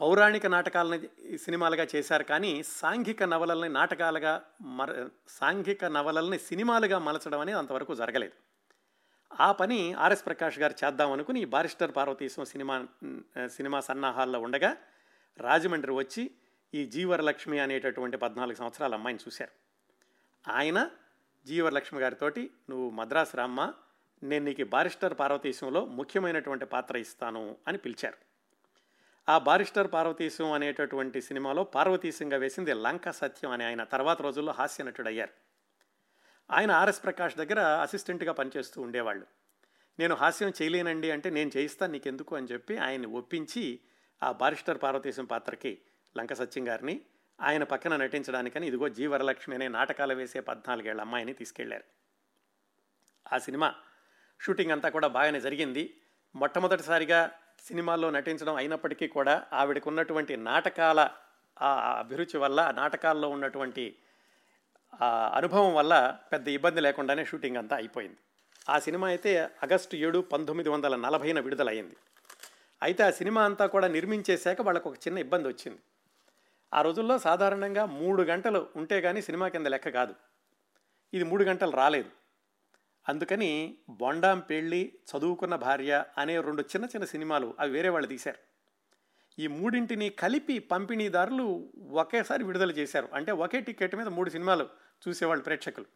[0.00, 0.98] పౌరాణిక నాటకాలని
[1.38, 2.24] సినిమాలుగా చేశారు.
[2.24, 8.32] కానీ సాంఘిక నవలల్ని నాటకాలుగా మర సాంఘిక నవలల్ని సినిమాలుగా మలచడం అనేది అంతవరకు జరగలేదు.
[9.40, 12.86] ఆ పని ఆర్ఎస్ ప్రకాష్ గారు చేద్దాం అనుకుని బారిస్టర్ పార్వతీశం సినిమా
[13.46, 14.76] సినిమా సన్నాహాల్లో ఉండగా
[15.38, 16.30] రాజమండ్రి వచ్చి
[16.74, 19.54] ఈ జీవరలక్ష్మి అనేటటువంటి పద్నాలుగు సంవత్సరాల అమ్మాయిని చూశారు.
[20.48, 20.90] ఆయన
[21.46, 23.72] జీవరలక్ష్మి గారితోటి నువ్వు మద్రాసు రామ్మ
[24.22, 28.29] నేను నీకు బారిస్టర్ పార్వతీశంలో ముఖ్యమైనటువంటి పాత్ర ఇస్తాను అని పిలిచారు.
[29.30, 35.32] ఆ బారిస్టర్ పార్వతీశం అనేటటువంటి సినిమాలో పార్వతీశంగా వేసింది లంక సత్యం అని ఆయన తర్వాత రోజుల్లో హాస్య నటుడయ్యారు.
[36.50, 39.26] ఆయన ఆర్ఎస్ ప్రకాష్ దగ్గర అసిస్టెంట్గా పనిచేస్తూ ఉండేవాళ్ళు.
[39.98, 43.80] నేను హాస్యం చేయలేనండి అంటే నేను చేయిస్తాను నీకెందుకు అని చెప్పి ఆయన్ని ఒప్పించి
[44.22, 45.78] ఆ బారిస్టర్ పార్వతీశం పాత్రకి
[46.18, 47.00] లంక సత్యం గారిని
[47.40, 51.84] ఆయన పక్కన నటించడానికని ఇదిగో జీవరలక్ష్మి అనే నాటకాలు వేసే పద్నాలుగేళ్ళ అమ్మాయిని తీసుకెళ్ళారు.
[53.34, 53.74] ఆ సినిమా
[54.40, 56.00] షూటింగ్ అంతా కూడా బాగానే జరిగింది.
[56.34, 61.10] మొట్టమొదటిసారిగా సినిమాల్లో నటించడం అయినప్పటికీ కూడా ఆవిడకు ఉన్నటువంటి నాటకాల
[61.62, 63.96] ఆ అభిరుచి వల్ల నాటకాల్లో ఉన్నటువంటి
[65.32, 68.18] అనుభవం వల్ల పెద్ద ఇబ్బంది లేకుండానే షూటింగ్ అంతా అయిపోయింది.
[68.68, 71.96] ఆ సినిమా అయితే ఆగస్టు ఏడు పంతొమ్మిది వందల నలభైన విడుదలయ్యింది.
[72.82, 75.80] అయితే ఆ సినిమా అంతా కూడా నిర్మించేశాక వాళ్ళకు ఒక చిన్న ఇబ్బంది వచ్చింది.
[76.74, 80.14] ఆ రోజుల్లో సాధారణంగా మూడు గంటలు ఉంటే కానీ సినిమా కింద లెక్క కాదు.
[81.14, 82.10] ఇది మూడు గంటలు రాలేదు.
[83.10, 88.38] అందుకని బొండాం పెళ్ళి చదువుకున్న భార్య అనే రెండు చిన్న చిన్న సినిమాలు అవి వేరే వాళ్ళు తీశారు.
[89.38, 93.08] ఈ మూడింటిని కలిపి పంపిణీదారులు ఒకేసారి విడుదల చేశారు.
[93.12, 94.68] అంటే ఒకే టికెట్ మీద మూడు సినిమాలు
[95.08, 95.86] చూసేవాళ్ళు ప్రేక్షకులు.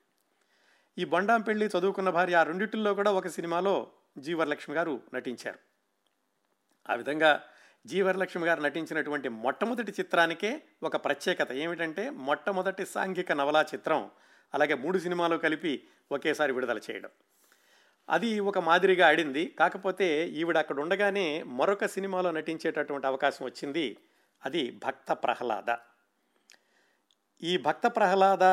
[0.98, 5.58] ఈ బొండాం పెళ్ళి చదువుకున్న భార్య ఆ రెండింటిల్లో కూడా ఒక సినిమాలో జీవరలక్ష్మి గారు నటించారు.
[6.90, 7.42] ఆ విధంగా
[7.86, 11.52] జీవరలక్ష్మి గారు నటించినటువంటి మొట్టమొదటి చిత్రానికే ఒక ప్రత్యేకత.
[11.52, 14.10] ఏమిటంటే మొట్టమొదటి సాంఘిక నవలా చిత్రం.
[14.54, 17.10] అలాగే మూడు సినిమాలు కలిపి ఒకేసారి విడుదల చేయడం.
[18.10, 19.46] అది ఒక మాదిరిగా ఆడింది.
[19.46, 23.96] కాకపోతే ఈవిడ అక్కడ ఉండగానే మరొక సినిమాలో నటించేటటువంటి అవకాశం వచ్చింది.
[24.44, 25.76] అది భక్త ప్రహ్లాద.
[27.42, 28.44] ఈ భక్త ప్రహ్లాద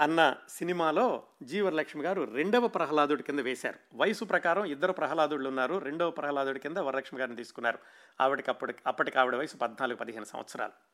[0.00, 3.78] అన్న సినిమాలో జీవరలక్ష్మి గారు రెండవ ప్రహ్లాదుడి కింద వేశారు.
[3.94, 5.74] వయసు ప్రకారం ఇద్దరు ప్రహ్లాదుడులు ఉన్నారు.
[5.78, 7.78] రెండవ ప్రహ్లాదుడి కింద వరలక్ష్మి గారిని తీసుకున్నారు.
[8.20, 10.89] ఆవిడకి అప్పటికి అప్పటికి ఆవిడ వయసు పద్నాలుగు పదిహేను సంవత్సరాలు.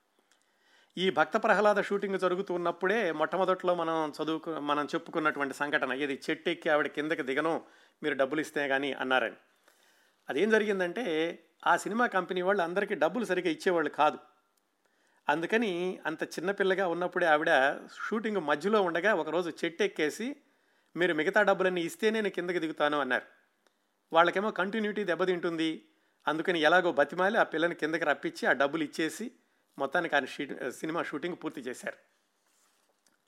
[0.99, 5.93] ఈ భక్త ప్రహ్లాద షూటింగ్ జరుగుతున్నప్పుడే మొట్టమొదట్లో మనం చదువుకు మనం చెప్పుకున్నటువంటి సంఘటన.
[5.93, 7.63] ఇది చెట్టు ఎక్కి ఆవిడ కిందకి దిగను
[8.03, 9.37] మీరు డబ్బులు ఇస్తే కానీ అన్నారని.
[10.29, 11.05] అదేం జరిగిందంటే
[11.67, 14.19] ఆ సినిమా కంపెనీ వాళ్ళు అందరికీ డబ్బులు సరిగ్గా ఇచ్చేవాళ్ళు కాదు.
[15.29, 17.77] అందుకని అంత చిన్నపిల్లగా ఉన్నప్పుడే ఆవిడ
[18.09, 20.37] షూటింగ్ మధ్యలో ఉండగా ఒకరోజు చెట్టు ఎక్కేసి
[20.97, 23.25] మీరు మిగతా డబ్బులన్నీ ఇస్తేనే నేను కిందకి దిగుతాను అన్నారు.
[24.13, 25.85] వాళ్ళకేమో కంటిన్యూటీ దెబ్బతింటుంది.
[26.29, 29.31] అందుకని ఎలాగో బతిమాలి ఆ పిల్లని కిందకి రప్పించి ఆ డబ్బులు ఇచ్చేసి
[29.79, 31.97] మొత్తానికి ఆయన షీ సినిమా షూటింగ్ పూర్తి చేశారు.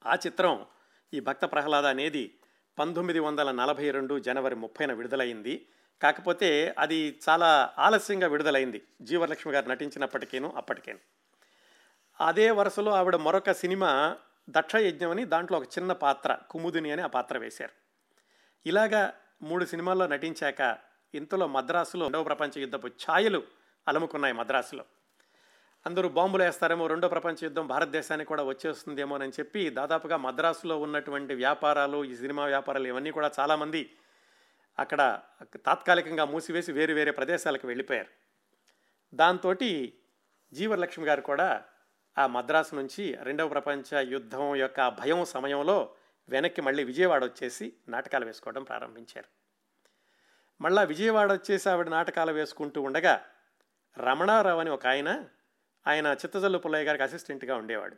[0.09, 0.67] ఆ చిత్రం
[1.15, 2.39] ఈ భక్త ప్రహ్లాద అనేది
[2.79, 5.69] పంతొమ్మిది వందల నలభై రెండు జనవరి ముప్పైన విడుదలైంది.
[6.03, 8.83] కాకపోతే అది చాలా ఆలస్యంగా విడుదలైంది.
[9.03, 10.99] జీవలక్ష్మి గారు నటించినప్పటికేను అప్పటికేను.
[12.21, 14.17] అదే వరుసలో ఆవిడ మరొక సినిమా
[14.51, 17.73] దక్షయజ్ఞం అని దాంట్లో ఒక చిన్న పాత్ర కుముదిని అని ఆ పాత్ర వేశారు.
[18.67, 20.79] ఇలాగా మూడు సినిమాల్లో నటించాక
[21.15, 23.43] ఇంతలో మద్రాసులో రెండవ ప్రపంచ యుద్ధపు ఛాయలు
[23.89, 24.85] అలముకున్నాయి మద్రాసులో.
[25.88, 32.05] అందరూ బాంబులు వేస్తారేమో రెండో ప్రపంచ యుద్ధం భారతదేశానికి కూడా వచ్చేస్తుందేమో అని చెప్పి దాదాపుగా మద్రాసులో ఉన్నటువంటి వ్యాపారాలు
[32.05, 33.90] ఈ సినిమా వ్యాపారాలు ఇవన్నీ కూడా చాలామంది
[34.79, 35.20] అక్కడ
[35.66, 38.09] తాత్కాలికంగా మూసివేసి వేరు వేరే ప్రదేశాలకు వెళ్ళిపోయారు.
[39.14, 39.55] దాంతో
[40.53, 41.64] జీవలక్ష్మి గారు కూడా
[42.18, 45.90] ఆ మద్రాసు నుంచి రెండవ ప్రపంచ యుద్ధం యొక్క భయం సమయంలో
[46.29, 49.29] వెనక్కి మళ్ళీ విజయవాడ వచ్చేసి నాటకాలు వేసుకోవడం ప్రారంభించారు.
[50.61, 53.27] మళ్ళా విజయవాడ వచ్చేసి ఆవిడ నాటకాలు వేసుకుంటూ ఉండగా
[53.98, 55.24] రమణారావు అని ఒక ఆయన
[55.88, 57.96] ఆయన చిత్తజల్లు పుల్లయ్య గారికి అసిస్టెంట్గా ఉండేవాడు.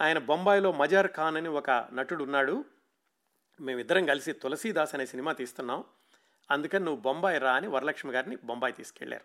[0.00, 2.64] ఆయన బొంబాయిలో మజార్ ఖాన్ అని ఒక నటుడు ఉన్నాడు.
[3.60, 5.84] మేమిద్దరం కలిసి తులసీదాస్ అనే సినిమా తీస్తున్నాం.
[6.50, 9.24] అందుకని నువ్వు బొంబాయి రా అని వరలక్ష్మి గారిని బొంబాయి తీసుకెళ్ళారు.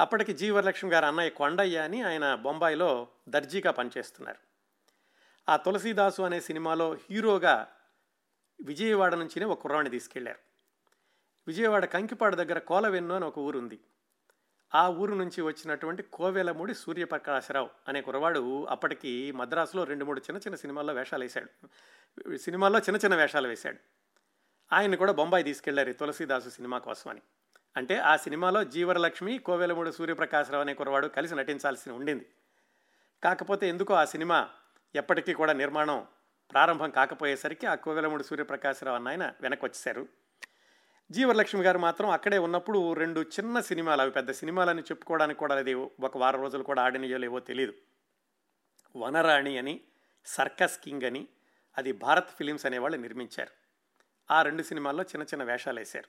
[0.00, 4.38] అప్పటికి జీ వరలక్ష్మి గారు అన్నయ్య కొండయ్య అని ఆయన బొంబాయిలో దర్జీగా పనిచేస్తున్నారు.
[5.48, 7.68] ఆ తులసీదాసు అనే సినిమాలో హీరోగా
[8.64, 10.38] విజయవాడ నుంచినే ఒక కుర్రాన్ని తీసుకెళ్ళారు.
[11.46, 13.80] విజయవాడ కంకిపాడు దగ్గర కోలవెన్ను అని ఒక ఊరు ఉంది
[14.74, 20.94] ఆ ఊరు నుంచి వచ్చినటువంటి కోవెలముడి సూర్యప్రకాశరావు అనే కురవాడు అప్పటికి మద్రాసులో రెండు మూడు చిన్న చిన్న సినిమాల్లో
[20.94, 21.68] వేషాలు వేశాడు.
[22.36, 23.78] సినిమాల్లో చిన్న చిన్న వేషాలు వేశాడు.
[24.72, 27.22] ఆయన కూడా బొంబాయి తీసుకెళ్ళారు తులసీదాసు సినిమా కోసమని.
[27.76, 32.26] అంటే ఆ సినిమాలో జీవరలక్ష్మి కోవెలమూడి సూర్యప్రకాశరావు అనే కురవాడు కలిసి నటించాల్సి ఉండింది.
[33.22, 34.50] కాకపోతే ఎందుకో ఆ సినిమా
[34.94, 36.06] ఎప్పటికీ కూడా నిర్మాణం
[36.50, 40.08] ప్రారంభం కాకపోయేసరికి ఆ కోవెలమూడి సూర్యప్రకాశరావు అన్న ఆయన వెనక్కి వచ్చేశారు
[41.14, 46.18] జీవలక్ష్మి గారు మాత్రం అక్కడే ఉన్నప్పుడు రెండు చిన్న సినిమాలు అవి పెద్ద సినిమాలని చెప్పుకోవడానికి కూడా అది ఒక
[46.18, 47.74] వారం రోజులు కూడా ఆడినయో లేవో తెలియదు
[48.96, 49.80] వనరాణి అని
[50.26, 51.28] సర్కస్ కింగ్ అని
[51.78, 53.52] అది భారత్ ఫిలిమ్స్ అనేవాళ్ళు నిర్మించారు.
[54.30, 56.08] ఆ రెండు సినిమాల్లో చిన్న చిన్న వేషాలు వేశారు.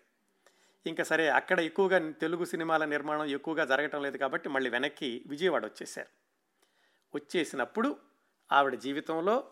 [0.85, 6.11] ఇంకా సరే అక్కడ ఎక్కువగా తెలుగు సినిమాల నిర్మాణం ఎక్కువగా జరగటం లేదు కాబట్టి మళ్ళీ వెనక్కి విజయవాడ వచ్చేసారు
[7.15, 7.97] వచ్చేసినప్పుడు
[8.51, 9.43] ఆవిడ జీవితంలో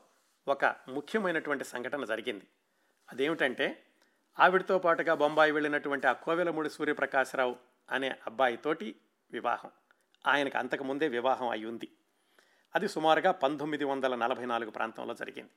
[0.47, 2.47] ఒక ముఖ్యమైనటువంటి సంఘటన జరిగింది.
[3.11, 3.83] అదేమిటంటే
[4.41, 7.55] ఆవిడతో పాటుగా బొంబాయి వెళ్ళినటువంటి ఆ కోవెలమూడి సూర్యప్రకాశరావు
[7.91, 8.95] అనే అబ్బాయితోటి
[9.31, 9.71] వివాహం.
[10.27, 11.87] ఆయనకు అంతకుముందే వివాహం అయి ఉంది
[12.75, 15.49] అది సుమారుగా పంతొమ్మిది వందల నలభై నాలుగు ప్రాంతంలో జరిగింది.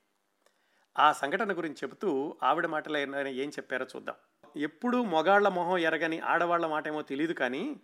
[0.98, 2.96] ఆ సంఘటన గురించి చెబుతూ ఆవిడ మాటలు
[3.28, 4.14] ఏం చెప్పారో చూద్దాం.
[4.56, 7.80] ఎప్పుడూ మొగాళ్ళ మొహం ఎరగని ఆడవాళ్ళ మాట ఏమో తెలియదు కానీ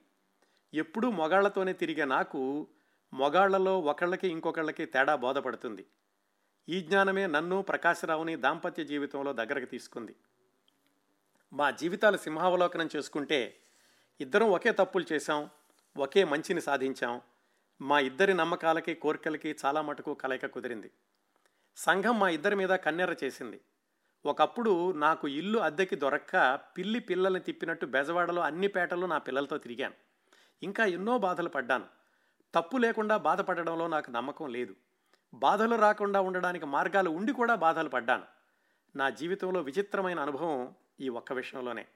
[0.74, 2.68] ఎప్పుడూ మొగాళ్ళతోనే తిరిగే నాకు
[3.12, 5.86] మొగాళ్ళలో ఒకళ్ళకి ఇంకొకళ్ళకి తేడా బోధపడుతుంది.
[6.68, 10.14] ఈ జ్ఞానమే నన్ను ప్రకాశరావుని దాంపత్య జీవితంలో దగ్గరకు తీసుకుంది.
[11.52, 13.56] మా జీవితాలు సింహావలోకనం చేసుకుంటే
[14.20, 15.50] ఇద్దరం ఒకే తప్పులు చేశాం
[15.96, 17.20] ఒకే మంచిని సాధించాం.
[17.80, 20.90] మా ఇద్దరి నమ్మకాలకి కోరికలకి చాలా మటుకు కలయిక కుదిరింది.
[21.76, 23.60] సంఘం మా ఇద్దరి మీద కన్నెర్ర చేసింది.
[24.26, 29.94] ఒకప్పుడు నాకు ఇల్లు అద్దెకి దొరక్క పిల్లి పిల్లల్ని తిప్పినట్టు బెజవాడలో అన్ని పేటలు నా పిల్లలతో తిరిగాను.
[30.62, 31.84] ఇంకా ఎన్నో బాధలు పడ్డాను.
[32.54, 34.76] తప్పు లేకుండా బాధపడడంలో నాకు నమ్మకం లేదు.
[35.34, 38.24] బాధలు రాకుండా ఉండడానికి మార్గాలు ఉండి కూడా బాధలు పడ్డాను.
[38.96, 41.86] నా జీవితంలో విచిత్రమైన అనుభవం ఈ ఒక్క విషయంలోనే.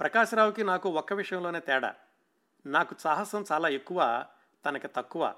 [0.00, 1.94] ప్రకాశరావుకి నాకు ఒక్క విషయంలోనే తేడా.
[2.66, 4.26] నాకు సాహసం చాలా ఎక్కువ
[4.66, 5.34] తనకి తక్కువ.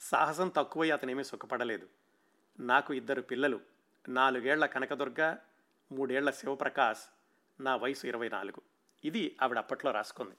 [0.00, 1.88] సాహసం తక్కువై అతనేమీ సుఖపడలేదు.
[2.60, 3.60] నాకు ఇద్దరు పిల్లలు.
[4.08, 5.36] నాలుగేళ్ళ కనకదుర్గ
[5.92, 7.00] మూడేళ్ళ శివప్రకాష్
[7.62, 8.62] నా వయసు ఇరవై నాలుగు.
[9.04, 10.36] ఇది ఆవిడ అప్పట్లో రాసుకుంది.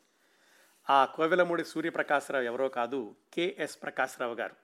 [0.89, 4.55] ఆ కోవెలమూడి సూర్యప్రకాశ్రావు ఎవరో కాదు కెఎస్ ప్రకాశ్రావు గారు.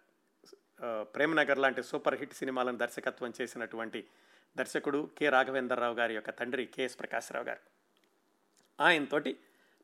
[1.01, 4.07] ప్రేమనగర్ లాంటి సూపర్ హిట్ సినిమాలను దర్శకత్వం చేసినటువంటి
[4.57, 7.59] దర్శకుడు కె రాఘవేంద్రరావు గారి యొక్క తండ్రి కెఎస్ ప్రకాశ్రావు గారు.
[8.79, 9.37] ఆయనతోటి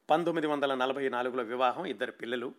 [0.09, 2.53] పంతొమ్మిది వందల నలభై నాలుగులో వివాహం ఇద్దరు పిల్లలు.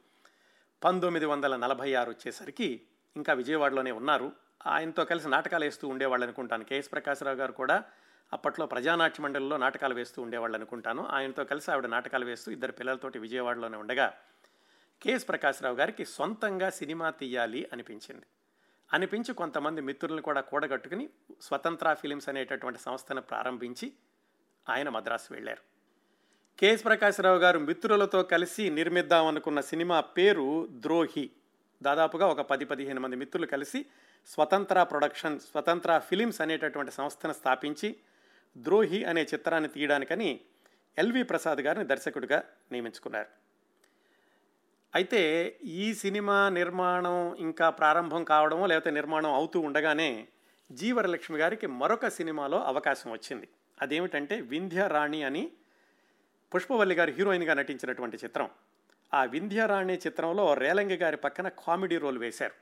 [0.85, 2.83] పంతొమ్మిది వందల నలభై ఆరు వచ్చేసరికి
[3.17, 4.33] ఇంకా విజయవాడలోనే ఉన్నారు.
[4.67, 6.65] ఆయనతో కలిసి నాటకాలు వేస్తూ ఉండేవాళ్ళు అనుకుంటాను.
[6.65, 7.85] కేఎస్ ప్రకాశ్రావు గారు కూడా
[8.33, 11.07] అప్పట్లో ప్రజానాట్య మండలిలో నాటకాలు వేస్తూ ఉండేవాళ్ళు అనుకుంటాను.
[11.07, 14.15] ఆయనతో కలిసి ఆవిడ నాటకాలు వేస్తూ ఇద్దరు పిల్లలతోటి విజయవాడలోనే ఉండగా
[15.03, 18.27] కేఎస్ ప్రకాశ్రావు గారికి సొంతంగా సినిమా తీయాలి అనిపించింది.
[18.93, 21.09] అనిపించి కొంతమంది మిత్రులను కూడా కూడగట్టుకుని
[21.41, 23.93] స్వతంత్ర ఫిలిమ్స్ అనేటటువంటి సంస్థను ప్రారంభించి
[24.69, 25.63] ఆయన మద్రాసు వెళ్ళారు.
[26.59, 31.31] కెఎస్ ప్రకాశ్రావు గారు మిత్రులతో కలిసి నిర్మిద్దామనుకున్న సినిమా పేరు ద్రోహి.
[31.83, 33.87] దాదాపుగా ఒక పది పదిహేను మంది మిత్రులు కలిసి
[34.27, 37.97] స్వతంత్ర ప్రొడక్షన్ స్వతంత్ర ఫిలిమ్స్ అనేటటువంటి సంస్థను స్థాపించి
[38.59, 40.41] ద్రోహి అనే చిత్రాన్ని తీయడానికని
[40.99, 43.46] ఎల్వి ప్రసాద్ గారిని దర్శకుడిగా నియమించుకున్నారు.
[44.97, 45.21] అయితే
[45.65, 50.29] ఈ సినిమా నిర్మాణం ఇంకా ప్రారంభం కావడమో లేకపోతే నిర్మాణం అవుతూ ఉండగానే
[50.71, 53.49] జీవరలక్ష్మి గారికి మరొక సినిమాలో అవకాశం వచ్చింది.
[53.83, 55.51] అదేమిటంటే వింధ్య రాణి అని
[56.55, 58.51] పుష్పవల్లి గారు హీరోయిన్గా నటించినటువంటి చిత్రం.
[59.15, 62.55] ఆ వింధ్యారాణి చిత్రంలో రేలంగి గారి పక్కన కామెడీ రోల్ వేశారు.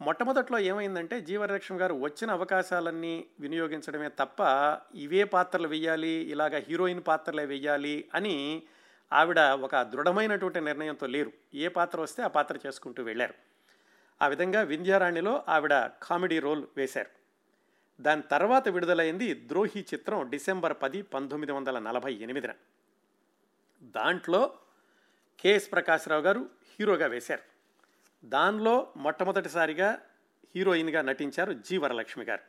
[0.00, 4.40] మొట్టమొదట్లో ఏమైందంటే జీవరలక్ష్మి గారు వచ్చిన అవకాశాలన్నీ వినియోగించడమే తప్ప
[4.94, 8.62] ఇవే పాత్రలు వెయ్యాలి ఇలాగ హీరోయిన్ పాత్రలే వెయ్యాలి అని
[9.12, 11.32] ఆవిడ ఒక దృఢమైనటువంటి నిర్ణయంతో లేరు.
[11.54, 13.34] ఏ పాత్ర వస్తే ఆ పాత్ర చేసుకుంటూ వెళ్ళారు.
[14.22, 17.10] ఆ విధంగా వింధ్యారాణిలో ఆవిడ కామెడీ రోల్ వేశారు.
[18.02, 22.54] దాని తర్వాత విడుదలైంది ద్రోహి చిత్రం డిసెంబర్ పది పంతొమ్మిది వందల నలభై ఎనిమిదిన.
[23.82, 24.58] దాంట్లో
[25.40, 27.42] కెఎస్ ప్రకాశ్రావు గారు హీరోగా వేశారు.
[28.24, 29.98] దానిలో మొట్టమొదటిసారిగా
[30.54, 32.42] హీరోయిన్గా నటించారు జీ వరలక్ష్మి గారు.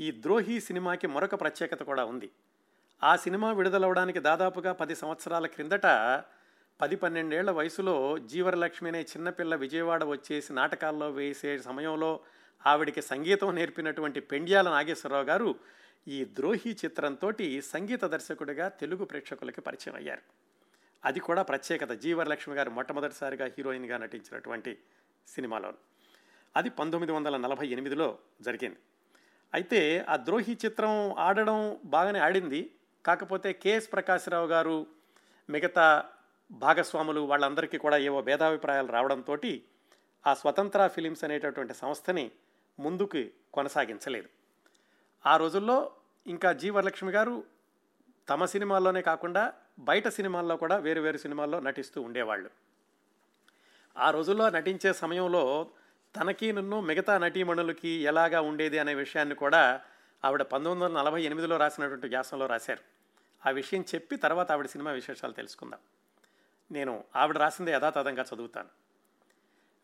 [0.00, 2.30] ఈ ద్రోహి సినిమాకి మరొక ప్రత్యేకత కూడా ఉంది.
[3.04, 5.86] ఆ సినిమా విడుదలవడానికి దాదాపుగా పది సంవత్సరాల క్రిందట
[6.80, 12.20] పది పన్నెండేళ్ళ వయసులో జీవరలక్ష్మి అనే చిన్నపిల్ల విజయవాడ వచ్చేసి నాటకాల్లో వేసే సమయంలో
[12.66, 15.54] ఆవిడికి సంగీతం నేర్పినటువంటి పెండ్యాల నాగేశ్వరరావు గారు
[16.08, 17.32] ఈ ద్రోహి చిత్రంతో
[17.64, 20.20] సంగీత దర్శకుడిగా తెలుగు ప్రేక్షకులకి పరిచయం అయ్యారు.
[21.04, 21.92] అది కూడా ప్రత్యేకత.
[21.92, 24.78] జీవరలక్ష్మి గారు మొట్టమొదటిసారిగా హీరోయిన్గా నటించినటువంటి
[25.28, 25.72] సినిమాలో
[26.56, 28.76] అది పంతొమ్మిది వందల నలభై ఎనిమిదిలో జరిగింది.
[29.54, 32.70] అయితే ఆ ద్రోహి చిత్రం ఆడడం బాగానే ఆడింది.
[33.04, 34.86] కాకపోతే కెఎస్ ప్రకాశ్రావు గారు
[35.50, 36.04] మిగతా
[36.50, 39.38] భాగస్వాములు వాళ్ళందరికీ కూడా ఏవో భేదాభిప్రాయాలు రావడంతో
[40.26, 42.30] ఆ స్వతంత్ర ఫిలిమ్స్ అనేటటువంటి సంస్థని
[42.78, 44.28] ముందుకు కొనసాగించలేదు.
[45.26, 45.90] ఆ రోజుల్లో
[46.26, 47.44] ఇంకా జీ వరలక్ష్మి గారు
[48.28, 52.50] తమ సినిమాల్లోనే కాకుండా బయట సినిమాల్లో కూడా వేరు వేరు సినిమాల్లో నటిస్తూ ఉండేవాళ్ళు.
[53.96, 55.70] ఆ రోజుల్లో నటించే సమయంలో
[56.16, 59.80] తనకి నన్ను మిగతా నటీమణులకి ఎలాగా ఉండేది అనే విషయాన్ని కూడా
[60.24, 62.91] ఆవిడ పంతొమ్మిది వందల నలభై ఎనిమిదిలో రాసినటువంటి వ్యాసంలో రాశారు.
[63.46, 65.80] ఆ విషయం చెప్పి తర్వాత ఆవిడ సినిమా విశేషాలు తెలుసుకుందాం.
[66.72, 68.68] నేను ఆవిడ రాసింది యథాతథంగా చదువుతాను.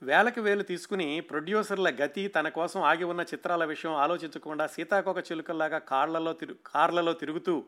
[0.03, 6.33] వేలకు వేలు తీసుకుని ప్రొడ్యూసర్ల గతి తన కోసం ఆగి ఉన్న చిత్రాల విషయం ఆలోచించకుండా సీతాకోక చిలుకల్లాగా కార్లలో
[6.33, 7.65] తిరు కార్లలో తిరుగుతూ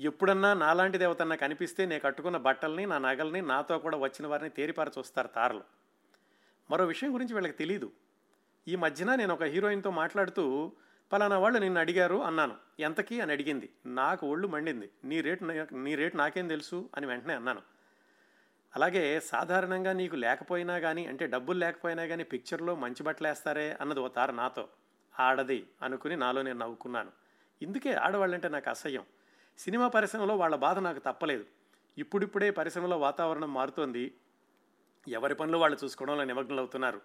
[0.00, 5.28] ఎప్పుడన్నా నాలాంటి దేవతన్నా కనిపిస్తే నేను కట్టుకున్న బట్టల్ని నా నగల్ని నాతో కూడా వచ్చిన వారిని తేరిపార చూస్తారు
[5.28, 5.62] తారలు.
[6.70, 7.92] మరో విషయం గురించి వీళ్ళకి తెలియదు
[8.68, 10.72] ఈ మధ్యన నేను ఒక హీరోయిన్తో మాట్లాడుతూ
[11.12, 12.56] పలానా వాళ్ళు నిన్ను అడిగారు అన్నాను.
[12.80, 13.20] ఎంతకీ?
[13.20, 13.72] అని అడిగింది.
[13.86, 14.90] నాకు ఒళ్ళు మండింది.
[15.04, 15.44] నీ రేటు
[15.74, 16.90] నీ రేటు నాకేం తెలుసు?
[16.96, 17.62] అని వెంటనే అన్నాను.
[18.76, 24.08] అలాగే సాధారణంగా నీకు లేకపోయినా కానీ అంటే డబ్బులు లేకపోయినా కానీ పిక్చర్లో మంచి బట్టలు వేస్తారే అన్నది ఓ
[24.08, 24.68] తార నాతో.
[25.20, 27.10] ఆడది అనుకుని నాలో నేను నవ్వుకున్నాను.
[27.62, 29.02] ఇందుకే ఆడవాళ్ళంటే నాకు అసహ్యం.
[29.58, 31.44] సినిమా పరిశ్రమలో వాళ్ళ బాధ నాకు తప్పలేదు.
[31.98, 34.14] ఇప్పుడిప్పుడే పరిశ్రమలో వాతావరణం మారుతోంది.
[35.08, 37.00] ఎవరి పనులు వాళ్ళు చూసుకోవడంలో నిమగ్నలు అవుతున్నారు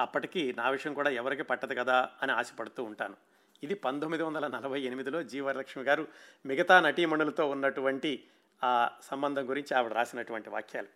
[0.00, 3.16] అప్పటికి నా విషయం కూడా ఎవరికి పట్టదు కదా అని ఆశపడుతూ ఉంటాను.
[3.62, 6.08] ఇది పంతొమ్మిది వందల నలభై ఎనిమిదిలో జీవలక్ష్మి గారు
[6.46, 8.24] మిగతా నటీమణులతో ఉన్నటువంటి
[8.64, 10.86] ఆ సంబంధం గురించి ఆవిడ రాసినటువంటి వాక్యాలు.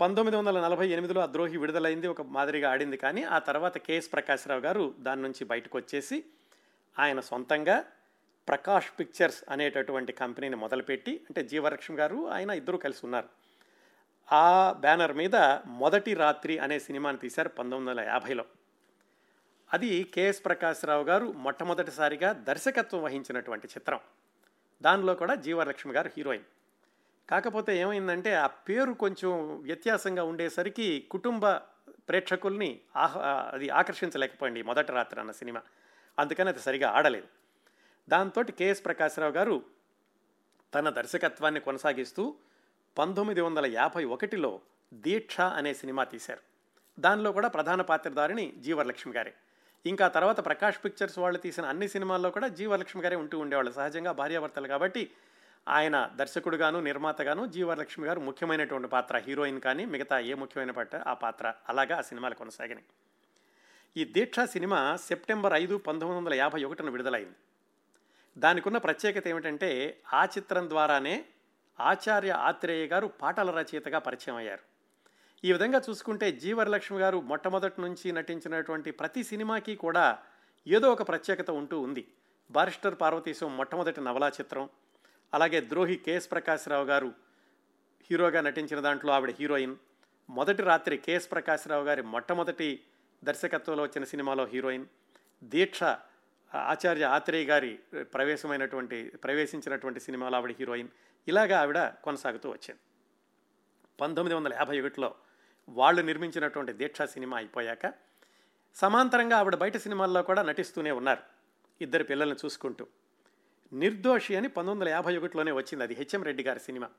[0.00, 4.60] పంతొమ్మిది వందల నలభై ఎనిమిదిలో ఆ ద్రోహి విడుదలైంది ఒక మాదిరిగా ఆడింది కానీ ఆ తర్వాత కేఎస్ ప్రకాశ్రావు
[4.60, 6.24] గారు దాని నుంచి బయటకు వచ్చేసి
[6.98, 7.84] ఆయన సొంతంగా
[8.48, 13.28] ప్రకాష్ పిక్చర్స్ అనేటటువంటి కంపెనీని మొదలుపెట్టి అంటే జీవలక్ష్మి గారు ఆయన ఇద్దరు కలిసి ఉన్నారు.
[14.32, 18.44] ఆ బ్యానర్ మీద మొదటి రాత్రి అనే సినిమాని తీశారు పంతొమ్మిది వందల యాభైలో.
[19.72, 24.00] అది కెఎస్ ప్రకాశ్రావు గారు మొట్టమొదటిసారిగా దర్శకత్వం వహించినటువంటి చిత్రం.
[24.82, 26.44] దానిలో కూడా జీవలక్ష్మి గారు హీరోయిన్.
[27.30, 31.48] కాకపోతే ఏమైందంటే ఆ పేరు కొంచెం వ్యత్యాసంగా ఉండేసరికి కుటుంబ
[32.08, 33.16] ప్రేక్షకుల్ని ఆహ్
[33.54, 35.62] అది ఆకర్షించలేకపోయింది మొదటి రాత్రి అన్న సినిమా.
[36.18, 37.26] అందుకని అది సరిగా ఆడలేదు.
[38.08, 39.64] దాంతో కెఎస్ ప్రకాశ్రావు గారు
[40.74, 42.34] తన దర్శకత్వాన్ని కొనసాగిస్తూ
[42.98, 44.60] పంతొమ్మిది వందల యాభై ఒకటిలో
[44.94, 46.40] దీక్ష అనే సినిమా తీశారు.
[47.00, 49.34] దానిలో కూడా ప్రధాన పాత్రధారిణి జీవరలక్ష్మి గారే.
[49.86, 54.68] ఇంకా తర్వాత ప్రకాష్ పిక్చర్స్ వాళ్ళు తీసిన అన్ని సినిమాల్లో కూడా జీవలక్ష్మి గారే ఉంటూ ఉండేవాళ్ళు సహజంగా భార్యాభర్తలు
[54.68, 55.10] కాబట్టి
[55.68, 59.18] ఆయన దర్శకుడుగాను నిర్మాతగాను జీవలక్ష్మి గారు ముఖ్యమైనటువంటి పాత్ర.
[59.18, 62.84] హీరోయిన్ కానీ మిగతా ఏ ముఖ్యమైన పాత్ర ఆ పాత్ర అలాగా ఆ సినిమాలు కొనసాగినాయి.
[63.96, 67.36] ఈ దీక్ష సినిమా సెప్టెంబర్ ఐదు పంతొమ్మిది వందల యాభై ఒకటిన విడుదలైంది.
[68.38, 71.24] దానికున్న ప్రత్యేకత ఏమిటంటే ఆ చిత్రం ద్వారానే
[71.80, 74.69] ఆచార్య ఆత్రేయ గారు పాటల రచయితగా పరిచయం అయ్యారు.
[75.44, 80.18] ఈ విధంగా చూసుకుంటే జీవరలక్ష్మి గారు మొట్టమొదటి నుంచి నటించినటువంటి ప్రతి సినిమాకి కూడా
[80.66, 82.02] ఏదో ఒక ప్రత్యేకత ఉంటూ ఉంది.
[82.50, 84.68] బారిస్టర్ పార్వతీశం మొట్టమొదటి నవలా చిత్రం
[85.34, 87.10] అలాగే ద్రోహి కేఎస్ ప్రకాశ్రావు గారు
[88.10, 89.76] హీరోగా నటించిన దాంట్లో ఆవిడ హీరోయిన్
[90.28, 92.68] మొదటి రాత్రి కేఎస్ ప్రకాశ్రావు గారి మొట్టమొదటి
[93.24, 94.86] దర్శకత్వంలో వచ్చిన సినిమాలో హీరోయిన్
[95.44, 95.82] దీక్ష
[96.54, 100.88] ఆచార్య ఆత్రేయ గారి ప్రవేశమైనటువంటి ప్రవేశించినటువంటి సినిమాలో ఆవిడ హీరోయిన్
[101.28, 102.80] ఇలాగా ఆవిడ కొనసాగుతూ వచ్చింది.
[104.00, 105.08] పంతొమ్మిది వందల యాభై ఒకటిలో
[105.70, 107.92] వాళ్ళు నిర్మించినటువంటి దీక్ష సినిమా అయిపోయాక
[108.74, 111.22] సమాంతరంగా ఆవిడ బయట సినిమాల్లో కూడా నటిస్తూనే ఉన్నారు
[111.80, 112.86] ఇద్దరు పిల్లల్ని చూసుకుంటూ.
[113.72, 116.90] నిర్దోషి అని పంతొమ్మిది వందల యాభై ఒకటిలోనే వచ్చింది అది హెచ్ఎం రెడ్డి గారి సినిమా.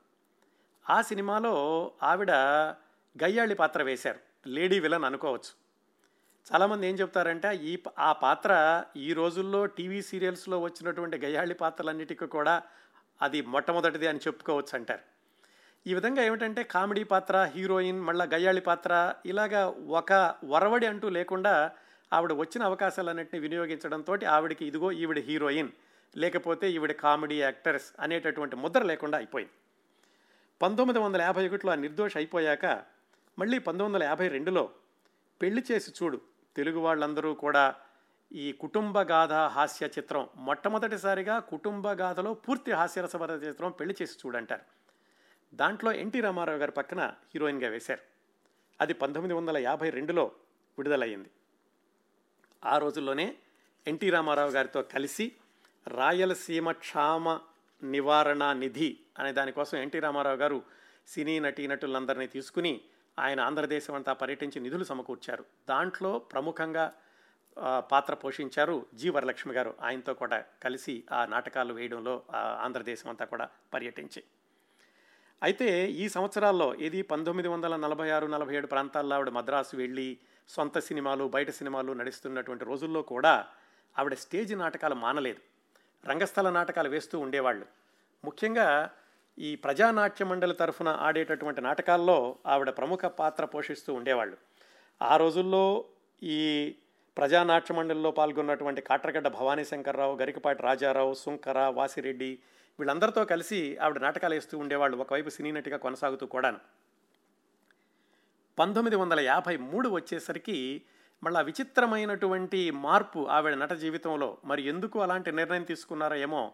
[0.90, 2.30] ఆ సినిమాలో ఆవిడ
[3.24, 5.62] గయ్యాళి పాత్ర వేశారు లేడీ విలన్ అనుకోవచ్చు.
[6.52, 12.62] చాలామంది ఏం చెప్తారంటే ఈ ఆ పాత్ర ఈ రోజుల్లో టీవీ సీరియల్స్లో వచ్చినటువంటి గయ్యాళి పాత్రలన్నిటికీ కూడా
[13.22, 15.11] అది మొట్టమొదటిది అని చెప్పుకోవచ్చు అంటారు.
[15.86, 19.60] ఈ విధంగా ఏమిటంటే కామెడీ పాత్ర హీరోయిన్ మళ్ళీ గయ్యాళి పాత్ర ఇలాగా
[20.00, 20.12] ఒక
[20.44, 21.54] వరవడి అంటూ లేకుండా
[22.12, 25.70] ఆవిడ వచ్చిన అవకాశాలన్నింటినీ వినియోగించడంతో ఆవిడకి ఇదిగో ఈవిడ హీరోయిన్
[26.16, 29.52] లేకపోతే ఈవిడ కామెడీ యాక్టర్స్ అనేటటువంటి ముద్ర లేకుండా అయిపోయింది.
[30.60, 32.66] పంతొమ్మిది వందల యాభై ఒకటిలో ఆ నిర్దోష అయిపోయాక
[33.38, 34.64] మళ్ళీ పంతొమ్మిది వందల యాభై రెండులో
[35.40, 36.20] పెళ్ళి చేసి చూడు
[36.56, 37.74] తెలుగు వాళ్ళందరూ కూడా
[38.32, 44.81] ఈ కుటుంబ గాథ హాస్య చిత్రం మొట్టమొదటిసారిగా కుటుంబ గాథలో పూర్తి హాస్యరసభర చిత్రం పెళ్ళి చేసి చూడంటారు.
[45.54, 48.00] దాంట్లో ఎన్టీ రామారావు గారి పక్కన హీరోయిన్గా వేశారు.
[48.80, 50.24] అది పంతొమ్మిది వందల యాభై రెండులో
[50.78, 51.30] విడుదలయ్యింది.
[52.64, 53.36] ఆ రోజుల్లోనే
[53.86, 55.32] ఎన్టీ రామారావు గారితో కలిసి
[55.88, 57.40] రాయలసీమ క్షామ
[57.82, 60.62] నివారణ నిధి అనే దానికోసం ఎన్టీ రామారావు గారు
[61.08, 62.80] సినీ నటీనటులందరినీ తీసుకుని
[63.18, 65.44] ఆయన ఆంధ్రదేశం అంతా పర్యటించి నిధులు సమకూర్చారు.
[65.68, 66.94] దాంట్లో ప్రముఖంగా
[67.78, 69.74] పాత్ర పోషించారు జి వరలక్ష్మి గారు.
[69.80, 74.24] ఆయనతో కూడా కలిసి ఆ నాటకాలు వేయడంలో ఆంధ్రదేశం అంతా కూడా పర్యటించి.
[75.42, 80.16] అయితే ఈ సంవత్సరాల్లో ఇది పంతొమ్మిది వందల నలభై ఆరు నలభై ఏడు ప్రాంతాల్లో ఆవిడ మద్రాసు వెళ్ళి
[80.48, 83.32] సొంత సినిమాలు బయట సినిమాలు నడుస్తున్నటువంటి రోజుల్లో కూడా
[83.98, 85.40] ఆవిడ స్టేజ్ నాటకాలు మానలేదు.
[86.06, 87.66] రంగస్థల నాటకాలు వేస్తూ ఉండేవాళ్ళు.
[88.24, 88.68] ముఖ్యంగా
[89.38, 94.36] ఈ ప్రజానాట్య మండలి తరఫున ఆడేటటువంటి నాటకాల్లో ఆవిడ ప్రముఖ పాత్ర పోషిస్తూ ఉండేవాళ్ళు.
[95.00, 95.84] ఆ రోజుల్లో
[96.22, 96.40] ఈ
[97.16, 102.38] ప్రజానాట్య మండలిలో పాల్గొన్నటువంటి కాట్రగడ్డ భవానీ శంకర్రావు గరికపాటి రాజారావు సుంకర వాసిరెడ్డి
[102.78, 104.96] వీళ్ళందరితో కలిసి ఆవిడ నాటకాలు వేస్తూ ఉండేవాళ్ళు.
[104.96, 106.58] ఒకవైపు సినీ నటిగా కొనసాగుతూ కూడాను.
[108.58, 110.82] పంతొమ్మిది వందల యాభై మూడు వచ్చేసరికి
[111.24, 114.38] మళ్ళా విచిత్రమైనటువంటి మార్పు ఆవిడ నట జీవితంలో.
[114.44, 116.52] మరి ఎందుకు అలాంటి నిర్ణయం తీసుకున్నారో ఏమో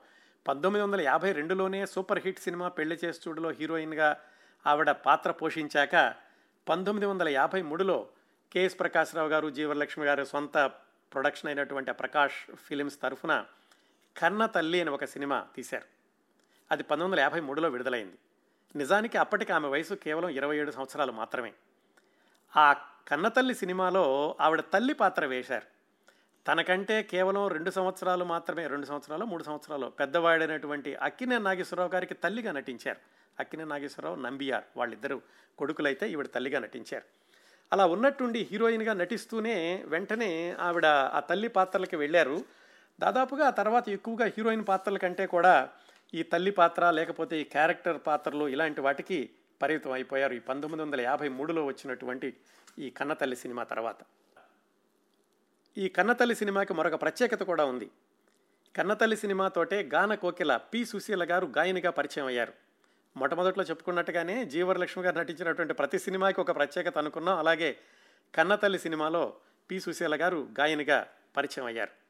[0.49, 4.17] పంతొమ్మిది వందల యాభై రెండులోనే సూపర్ హిట్ సినిమా పెళ్ళి చేస్తుడులో హీరోయిన్గా
[4.67, 6.15] ఆవిడ పాత్ర పోషించాక
[6.69, 8.09] పంతొమ్మిది వందల యాభై మూడులో
[8.53, 10.59] కెఎస్ ప్రకాశ్రావు గారు జీవలక్ష్మి గారి సొంత
[11.13, 13.47] ప్రొడక్షన్ అయినటువంటి ప్రకాష్ ఫిలిమ్స్ తరఫున
[14.17, 15.98] కన్న తల్లి అని ఒక సినిమా తీశారు.
[16.73, 18.19] అది పంతొమ్మిది వందల యాభై మూడులో విడుదలైంది.
[18.77, 21.53] నిజానికి అప్పటికి ఆమె వయసు కేవలం ఇరవై ఏడు సంవత్సరాలు మాత్రమే.
[22.57, 22.73] ఆ
[23.09, 25.79] కన్నతల్లి సినిమాలో ఆవిడ తల్లి పాత్ర వేశారు.
[26.47, 32.99] తనకంటే కేవలం రెండు సంవత్సరాలు మాత్రమే రెండు సంవత్సరాలు మూడు సంవత్సరాలు పెద్దవాడైనటువంటి అక్కినే నాగేశ్వరరావు గారికి తల్లిగా నటించారు.
[33.41, 35.21] అక్కినే నాగేశ్వరరావు నంబియార్ వాళ్ళిద్దరూ
[35.59, 37.05] కొడుకులైతే ఈవిడ తల్లిగా నటించారు.
[37.73, 42.45] అలా ఉన్నట్టుండి హీరోయిన్గా నటిస్తూనే వెంటనే ఆవిడ ఆ తల్లి పాత్రలకి వెళ్ళారు.
[43.01, 45.69] దాదాపుగా ఆ తర్వాత ఎక్కువగా హీరోయిన్ పాత్రల కంటే కూడా
[46.15, 49.31] ఈ తల్లి పాత్ర లేకపోతే ఈ క్యారెక్టర్ పాత్రలు ఇలాంటి వాటికి
[49.63, 50.35] పరిమితం అయిపోయారు.
[50.35, 52.37] ఈ పంతొమ్మిది వందల యాభై మూడులో వచ్చినటువంటి
[52.79, 53.97] ఈ కన్నతల్లి సినిమా తర్వాత.
[55.79, 57.91] ఈ కన్నతల్లి సినిమాకి మరొక ప్రత్యేకత కూడా ఉంది.
[58.77, 62.53] కన్నతల్లి సినిమాతోటే గాన కోకిల పి సుశీల గారు గాయనిగా పరిచయం అయ్యారు.
[63.17, 67.39] మొట్టమొదట్లో చెప్పుకున్నట్టుగానే జీవరలక్ష్మి గారు నటించినటువంటి ప్రతి సినిమాకి ఒక ప్రత్యేకత అనుకున్నాం.
[67.39, 67.79] అలాగే
[68.35, 69.35] కన్నతల్లి సినిమాలో
[69.71, 72.08] పి సుశీల గారు గాయనిగా పరిచయం అయ్యారు.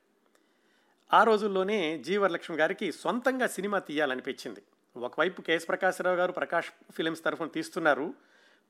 [1.13, 4.63] ఆ రోజుల్లోనే జీవరలక్ష్మి గారికి సొంతంగా సినిమా తీయాలనిపించింది.
[4.97, 8.15] ఒకవైపు కేఎస్ ప్రకాశ్రావు గారు ప్రకాష్ ఫిలిమ్స్ తరఫున తీస్తున్నారు.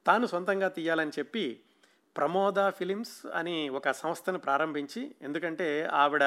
[0.07, 1.61] తాను సొంతంగా తీయాలని చెప్పి
[2.17, 6.23] ప్రమోద ఫిలిమ్స్ అని ఒక సంస్థను ప్రారంభించి ఎందుకంటే ఆవిడ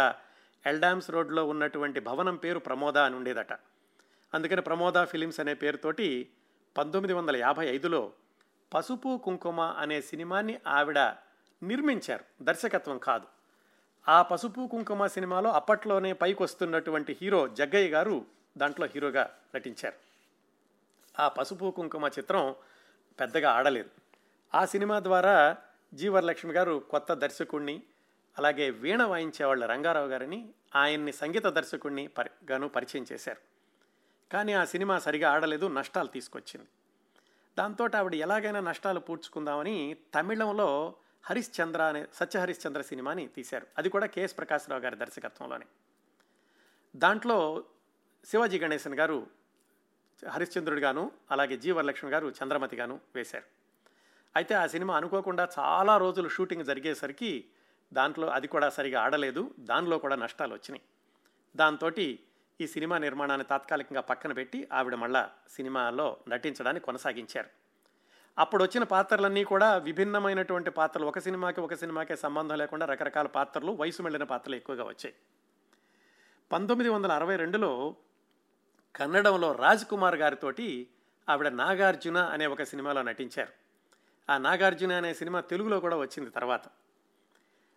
[0.66, 3.54] ఎల్డామ్స్ రోడ్లో ఉన్నటువంటి భవనం పేరు ప్రమోద అని ఉండేదట.
[4.34, 6.30] అందుకని ప్రమోద ఫిలిమ్స్ అనే పేరుతోటి
[6.78, 8.12] పంతొమ్మిది వందల యాభై ఐదులో
[8.74, 11.00] పసుపు కుంకుమ అనే సినిమాని ఆవిడ
[11.64, 12.44] నిర్మించారు.
[12.44, 13.41] దర్శకత్వం కాదు.
[14.08, 18.26] ఆ పసుపు కుంకుమ సినిమాలో అప్పట్లోనే పైకి వస్తున్నటువంటి హీరో జగ్గయ్య గారు
[18.58, 19.96] దాంట్లో హీరోగా నటించారు.
[21.22, 22.56] ఆ పసుపు కుంకుమ చిత్రం
[23.20, 23.90] పెద్దగా ఆడలేదు.
[24.56, 25.58] ఆ సినిమా ద్వారా
[25.94, 27.84] జీవరలక్ష్మి గారు కొత్త దర్శకుణ్ణి
[28.38, 33.38] అలాగే వీణ వాయించేవాళ్ళ రంగారావు గారిని ఆయన్ని సంగీత దర్శకుణ్ణి పరి గాను పరిచయం చేశారు.
[34.34, 36.68] కానీ ఆ సినిమా సరిగా ఆడలేదు నష్టాలు తీసుకొచ్చింది.
[37.58, 43.68] దాంతో ఆవిడ ఎలాగైనా నష్టాలు పూడ్చుకుందామని తమిళంలో హరిశ్చంద్ర అనే సత్య హరిశ్చంద్ర సినిమాని తీశారు.
[43.78, 45.66] అది కూడా కెఎస్ ప్రకాశ్రావు గారి దర్శకత్వంలోనే.
[46.96, 47.64] దాంట్లో
[48.26, 49.28] శివాజీ గణేశన్ గారు
[50.30, 53.46] హరిశ్చంద్రుడిగాను అలాగే జీవరలక్ష్మి గారు చంద్రమతి గాను వేశారు.
[54.36, 57.46] అయితే ఆ సినిమా అనుకోకుండా చాలా రోజులు షూటింగ్ జరిగేసరికి
[57.94, 60.82] దాంట్లో అది కూడా సరిగా ఆడలేదు దానిలో కూడా నష్టాలు వచ్చినాయి.
[61.56, 61.92] దాంతో
[62.62, 67.61] ఈ సినిమా నిర్మాణాన్ని తాత్కాలికంగా పక్కన పెట్టి ఆవిడ మళ్ళా సినిమాలో నటించడాన్ని కొనసాగించారు.
[68.42, 71.06] అప్పుడు వచ్చిన పాత్రలన్నీ కూడా విభిన్నమైనటువంటి పాత్రలు.
[71.06, 75.16] ఒక సినిమాకి ఒక సినిమాకే సంబంధం లేకుండా రకరకాల పాత్రలు వయసు వెళ్ళిన పాత్రలు ఎక్కువగా వచ్చాయి.
[76.52, 77.96] పంతొమ్మిది వందల అరవై రెండులో
[78.96, 80.88] కన్నడంలో రాజ్ కుమార్ గారితోటి
[81.30, 83.54] ఆవిడ నాగార్జున అనే ఒక సినిమాలో నటించారు.
[84.32, 86.62] ఆ నాగార్జున అనే సినిమా తెలుగులో కూడా వచ్చింది తర్వాత.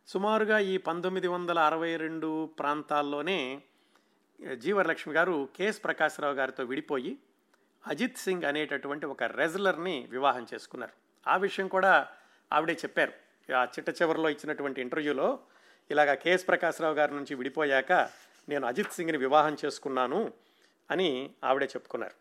[0.07, 3.63] సుమారుగా ఈ పంతొమ్మిది వందల అరవై రెండు ప్రాంతాల్లోనే
[4.57, 7.19] జీవరలక్ష్మి గారు కెఎస్ ప్రకాశ్రావు గారితో విడిపోయి
[7.87, 10.93] అజిత్ సింగ్ అనేటటువంటి ఒక రెజ్లర్ని వివాహం చేసుకున్నారు.
[11.31, 12.09] ఆ విషయం కూడా
[12.53, 13.13] ఆవిడే చెప్పారు.
[13.55, 15.39] ఆ చిట్ట చివరిలో ఇచ్చినటువంటి ఇంటర్వ్యూలో
[15.91, 17.93] ఇలాగ కెఎస్ ప్రకాశ్రావు గారి నుంచి విడిపోయాక
[18.49, 20.33] నేను అజిత్ సింగ్ని వివాహం చేసుకున్నాను
[20.91, 22.15] అని ఆవిడే చెప్పుకున్నారు.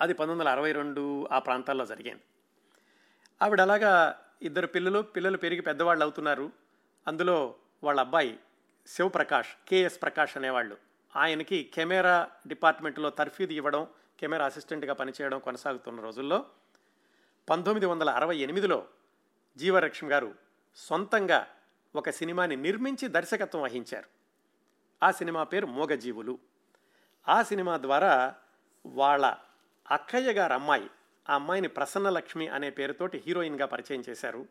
[0.00, 2.20] అది పంతొమ్మిది వందల అరవై రెండు ఆ ప్రాంతాల్లో జరిగింది.
[3.42, 6.52] ఆవిడ అలాగా ఇద్దరు పిల్లలు పిల్లలు పెరిగి పెద్దవాళ్ళు అవుతున్నారు.
[7.06, 8.38] అందులో వాళ్ళ అబ్బాయి
[8.86, 10.76] శివప్రకాష్ కేఎస్ ప్రకాష్ అనేవాళ్ళు.
[11.16, 13.86] ఆయనకి కెమెరా డిపార్ట్మెంట్లో తర్ఫీదు ఇవ్వడం
[14.20, 16.46] కెమెరా అసిస్టెంట్గా పనిచేయడం కొనసాగుతున్న రోజుల్లో
[17.50, 18.86] పంతొమ్మిది వందల అరవై ఎనిమిదిలో
[19.56, 20.34] జీవరక్ష్మి గారు
[20.76, 21.46] సొంతంగా
[21.96, 24.06] ఒక సినిమాని నిర్మించి దర్శకత్వం వహించారు.
[25.02, 26.38] ఆ సినిమా పేరు మోగజీవులు.
[27.28, 28.34] ఆ సినిమా ద్వారా
[28.86, 29.36] వాళ్ళ
[29.90, 30.90] అక్కయ్య గారు అమ్మాయి
[31.30, 34.46] ఆ అమ్మాయిని ప్రసన్నలక్ష్మి అనే పేరుతోటి హీరోయిన్గా పరిచయం చేశారు.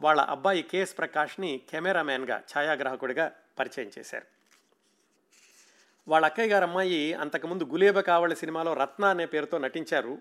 [0.00, 4.33] వాళ్ళ అబ్బాయి కెఎస్ ప్రకాష్ని కెమెరామ్యాన్గా ఛాయాగ్రాహకుడిగా పరిచయం చేశారు.
[6.08, 10.18] వాళ్ళ అక్కయ్య గారు అమ్మాయి అంతకుముందు గులేబ కావళి సినిమాలో రత్న అనే పేరుతో నటించారు.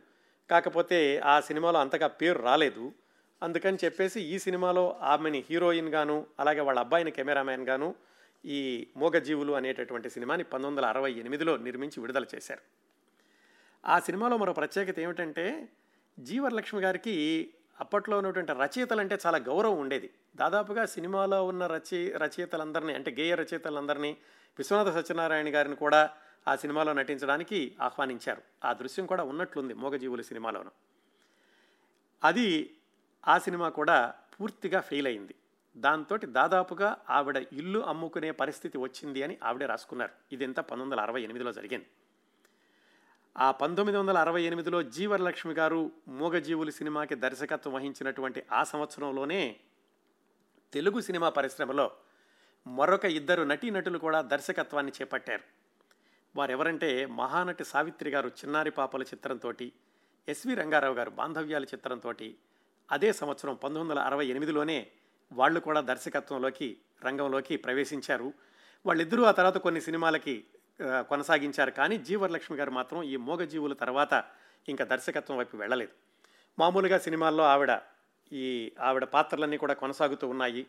[0.51, 2.91] కాకపోతే ఆ సినిమాలో అంతగా పేరు రాలేదు.
[3.43, 7.95] అందుకని చెప్పేసి ఈ సినిమాలో ఆమెని హీరోయిన్ గాను అలాగే వాళ్ళ అబ్బాయిని కెమెరామ్యాన్ గాను
[8.45, 12.59] ఈ మోగజీవులు అనేటటువంటి సినిమాని పంతొమ్మిది వందల అరవై ఎనిమిదిలో నిర్మించి విడుదల చేశారు.
[13.85, 15.69] ఆ సినిమాలో మరో ప్రత్యేకత ఏమిటంటే
[16.19, 20.09] జీవరలక్ష్మి గారికి అప్పట్లో ఉన్నటువంటి రచయితలంటే చాలా గౌరవం ఉండేది.
[20.35, 24.17] దాదాపుగా సినిమాలో ఉన్న రచయి రచయితలందరినీ అంటే గేయ రచయితలందరినీ
[24.57, 26.09] విశ్వనాథ సత్యనారాయణ గారిని కూడా
[26.47, 28.41] ఆ సినిమాలో నటించడానికి ఆహ్వానించారు.
[28.63, 30.71] ఆ దృశ్యం కూడా ఉన్నట్లుంది మోగజీవుల సినిమాలోను.
[32.23, 32.77] అది
[33.27, 35.35] ఆ సినిమా కూడా పూర్తిగా ఫెయిల్ అయింది.
[35.77, 40.11] దాంతో దాదాపుగా ఆవిడ ఇల్లు అమ్ముకునే పరిస్థితి వచ్చింది అని ఆవిడే రాసుకున్నారు.
[40.31, 41.85] ఇదంతా పంతొమ్మిది వందల అరవై ఎనిమిదిలో జరిగింది.
[43.37, 49.59] ఆ పంతొమ్మిది వందల అరవై ఎనిమిదిలో జీవరలక్ష్మి గారు మూగజీవులు సినిమాకి దర్శకత్వం వహించినటువంటి ఆ సంవత్సరంలోనే
[50.73, 51.91] తెలుగు సినిమా పరిశ్రమలో
[52.67, 55.41] మరొక ఇద్దరు నటీనటులు కూడా దర్శకత్వాన్ని చేపట్టారు.
[56.35, 59.53] వారెవరంటే మహానటి సావిత్రి గారు చిన్నారి పాపల చిత్రంతో
[60.27, 62.13] ఎస్వి రంగారావు గారు బాంధవ్యాల చిత్రంతో
[62.91, 64.87] అదే సంవత్సరం పంతొమ్మిది వందల అరవై ఎనిమిదిలోనే
[65.31, 68.33] వాళ్ళు కూడా దర్శకత్వంలోకి రంగంలోకి ప్రవేశించారు.
[68.85, 70.45] వాళ్ళిద్దరూ ఆ తర్వాత కొన్ని సినిమాలకి
[70.83, 71.71] కొనసాగించారు.
[71.71, 74.23] కానీ జీవరలక్ష్మి గారు మాత్రం ఈ మూగజీవుల తర్వాత
[74.69, 75.91] ఇంకా దర్శకత్వం వైపు వెళ్ళలేదు.
[76.59, 77.79] మామూలుగా సినిమాల్లో ఆవిడ
[78.31, 80.67] ఈ ఆవిడ పాత్రలన్నీ కూడా కొనసాగుతూ ఉన్నాయి.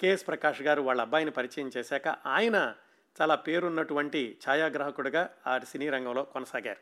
[0.00, 2.74] కేఎస్ ప్రకాష్ గారు వాళ్ళ అబ్బాయిని పరిచయం చేశాక ఆయన
[3.20, 6.78] చాలా పేరున్నటువంటి ఛాయాగ్రాహకుడిగా ఆ సినీ రంగంలో కొనసాగారు.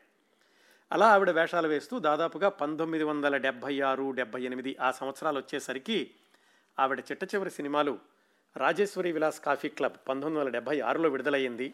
[0.91, 6.11] అలా ఆవిడ వేషాలు వేస్తూ దాదాపుగా పంతొమ్మిది వందల డెబ్భై ఆరు డెబ్భై ఎనిమిది ఆ సంవత్సరాలు వచ్చేసరికి
[6.79, 7.99] ఆవిడ చిట్ట చివరి సినిమాలు
[8.57, 11.73] రాజేశ్వరి విలాస్ కాఫీ క్లబ్ పంతొమ్మిది వందల డెబ్భై ఆరులో విడుదలయ్యింది.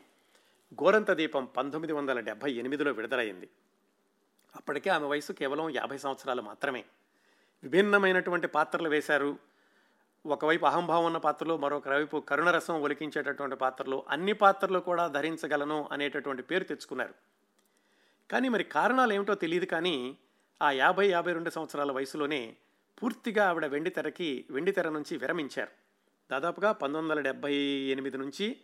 [0.83, 3.49] గోరంత దీపం పంతొమ్మిది వందల డెబ్భై ఎనిమిదిలో విడుదలయ్యింది.
[4.55, 6.85] అప్పటికే ఆమె వయసు కేవలం యాభై సంవత్సరాలు మాత్రమే.
[7.63, 9.54] విభిన్నమైనటువంటి పాత్రలు వేశారు.
[10.25, 17.13] ఒకవైపు అహంభావం ఉన్న పాత్రలో మరొకవైపు కరుణరసం ఒలికించేటటువంటి పాత్రలు అన్ని పాత్రలు కూడా ధరించగలను అనేటటువంటి పేరు తెచ్చుకున్నారు.
[18.31, 20.17] కానీ మరి కారణాలు ఏమిటో తెలియదు కానీ
[20.61, 22.55] ఆ యాభై యాభై రెండు సంవత్సరాల వయసులోనే
[23.03, 25.71] పూర్తిగా ఆవిడ వెండితెరకి వెండితెర నుంచి విరమించారు.
[26.31, 28.57] దాదాపుగా పంతొమ్మిది వందల డెబ్బై ఎనిమిది నుంచి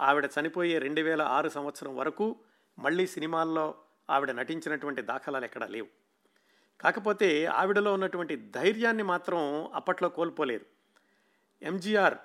[0.00, 2.36] ఆవిడ చనిపోయే రెండు వేల ఆరు సంవత్సరం వరకు
[2.78, 3.74] మళ్ళీ సినిమాల్లో
[4.10, 5.86] ఆవిడ నటించినటువంటి దాఖలాలు ఎక్కడా లేవు.
[6.80, 10.75] కాకపోతే ఆవిడలో ఉన్నటువంటి ధైర్యాన్ని మాత్రం అప్పట్లో కోల్పోలేదు.
[11.62, 12.16] ఎంజీఆర్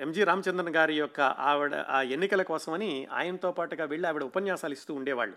[0.00, 5.36] ఎంజీ రామచంద్రన్ గారి యొక్క ఆవిడ ఆ ఎన్నికల కోసమని ఆయనతో పాటుగా వెళ్ళి ఆవిడ ఉపన్యాసాలు ఇస్తూ ఉండేవాళ్ళు.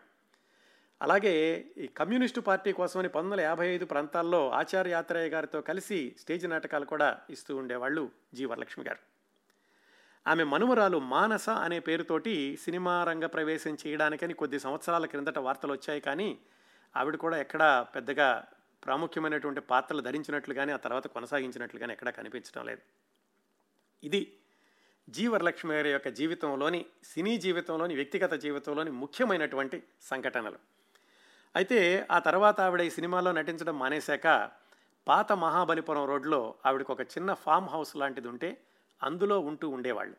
[1.02, 6.50] అలాగే ఈ కమ్యూనిస్టు పార్టీ కోసమని పంతొమ్మిది వందల యాభై ఐదు ప్రాంతాల్లో ఆచార్య యాత్రయ్య గారితో కలిసి స్టేజ్
[6.50, 9.00] నాటకాలు కూడా ఇస్తూ ఉండేవాళ్ళు జీ వరలక్ష్మి గారు.
[10.28, 16.40] ఆమె మనుమరాలు మానస అనే పేరుతోటి సినిమా రంగ ప్రవేశం చేయడానికని కొద్ది సంవత్సరాల క్రిందట వార్తలు వచ్చాయి కానీ
[16.96, 18.48] ఆవిడ కూడా ఎక్కడా పెద్దగా
[18.84, 22.82] ప్రాముఖ్యమైనటువంటి పాత్రలు ధరించినట్లు కానీ ఆ తర్వాత కొనసాగించినట్లు కానీ ఎక్కడా కనిపించడం లేదు.
[24.04, 24.22] ఇది
[25.10, 30.60] జీవరలక్ష్మి గారి యొక్క జీవితంలోని సినీ జీవితంలోని వ్యక్తిగత జీవితంలోని ముఖ్యమైనటువంటి సంఘటనలు.
[31.56, 34.28] అయితే ఆ తర్వాత ఆవిడ ఈ సినిమాలో నటించడం మానేశాక
[35.08, 38.50] పాత మహాబలిపురం రోడ్లో ఆవిడకు ఒక చిన్న ఫామ్ హౌస్ లాంటిది ఉంటే
[39.02, 40.16] అందులో ఉంటూ ఉండేవాళ్ళు.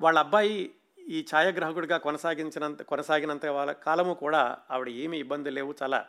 [0.00, 0.74] వాళ్ళ అబ్బాయి
[1.08, 6.00] ఈ ఛాయాగ్రాహకుడిగా కొనసాగించినంత కొనసాగినంత వాళ్ళ కాలము కూడా ఆవిడ ఏమీ ఇబ్బందులు లేవు చాలా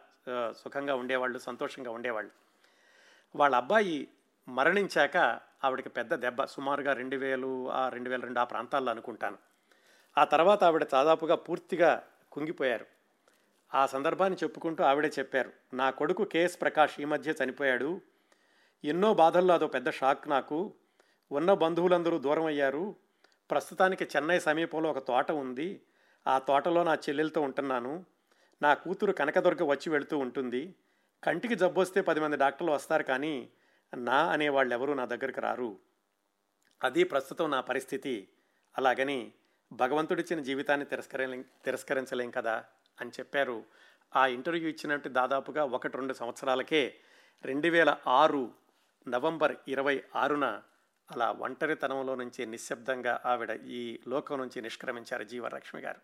[0.51, 2.31] సుఖంగా ఉండేవాళ్ళు సంతోషంగా ఉండేవాళ్ళు.
[3.35, 4.07] వాళ్ళ అబ్బాయి
[4.47, 5.17] మరణించాక
[5.63, 9.37] ఆవిడకి పెద్ద దెబ్బ సుమారుగా రెండు వేలు ఆ రెండు వేల రెండు ఆ ప్రాంతాల్లో అనుకుంటాను.
[10.17, 12.85] ఆ తర్వాత ఆవిడ దాదాపుగా పూర్తిగా కుంగిపోయారు.
[13.73, 18.01] ఆ సందర్భాన్ని చెప్పుకుంటూ ఆవిడే చెప్పారు నా కొడుకు కేఎస్ ప్రకాష్ ఈ మధ్య చనిపోయాడు.
[18.83, 20.73] ఎన్నో బాధల్లో అదో పెద్ద షాక్ నాకు.
[21.31, 22.95] ఉన్న బంధువులందరూ దూరం అయ్యారు.
[23.51, 25.81] ప్రస్తుతానికి చెన్నై సమీపంలో ఒక తోట ఉంది.
[26.27, 28.05] ఆ తోటలో నా చెల్లెలతో ఉంటున్నాను.
[28.63, 30.75] నా కూతురు కనకదుర్గ వచ్చి వెళుతూ ఉంటుంది.
[31.23, 33.49] కంటికి జబ్బొస్తే పది మంది డాక్టర్లు వస్తారు కానీ
[33.97, 35.79] నా అనేవాళ్ళు ఎవరూ నా దగ్గరికి రారు.
[36.83, 38.27] అది ప్రస్తుతం నా పరిస్థితి.
[38.77, 39.33] అలాగని
[39.71, 42.65] భగవంతుడిచ్చిన జీవితాన్ని తిరస్కరి తిరస్కరించలేం కదా
[43.01, 43.65] అని చెప్పారు.
[44.15, 46.95] ఆ ఇంటర్వ్యూ ఇచ్చినట్టు దాదాపుగా ఒకటి రెండు సంవత్సరాలకే
[47.43, 48.53] రెండు వేల ఆరు
[49.07, 50.61] నవంబర్ ఇరవై ఆరున
[51.11, 55.99] అలా ఒంటరితనంలో నుంచి నిశ్శబ్దంగా ఆవిడ ఈ లోకం నుంచి నిష్క్రమించారు జీవలక్ష్మి గారు.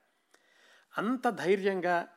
[0.97, 2.07] అంత ధైర్యంగా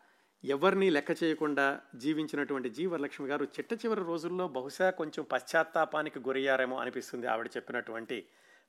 [0.45, 7.47] ఎవరిని లెక్క చేయకుండా జీవించినటువంటి జీవలక్ష్మి గారు చిట్ట చివరి రోజుల్లో బహుశా కొంచెం పశ్చాత్తాపానికి గురయ్యారేమో అనిపిస్తుంది ఆవిడ
[7.47, 8.27] చెప్పినటువంటి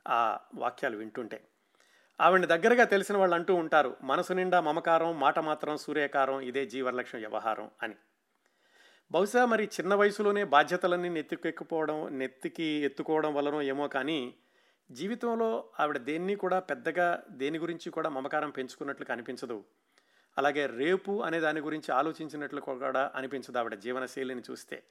[0.08, 1.42] ఆ వాక్యాలు వింటుంటే.
[2.20, 7.72] ఆవిడ దగ్గరగా తెలిసిన వాళ్ళు అంటూ ఉంటారు మనసు నిండా మమకారం మాట మాత్రం సూర్యకారం ఇదే జీవరలక్ష్మి వ్యవహారం
[7.84, 7.96] అని.
[9.12, 14.36] బహుశా మరి చిన్న వయసులోనే బాధ్యతలన్నీ నెత్తికెక్కుపోవడం నెత్తికి ఎత్తుకోవడం వలనో ఏమో కానీ
[14.92, 19.64] జీవితంలో ఆవిడ దేన్ని కూడా పెద్దగా దేని గురించి కూడా మమకారం పెంచుకున్నట్లు కనిపించదు.
[20.38, 24.84] అలాగే రేపు అనే దాని గురించి ఆలోచించినట్లు కూడా అనిపించదు ఆవిడ జీవన శైలిని చూస్తే.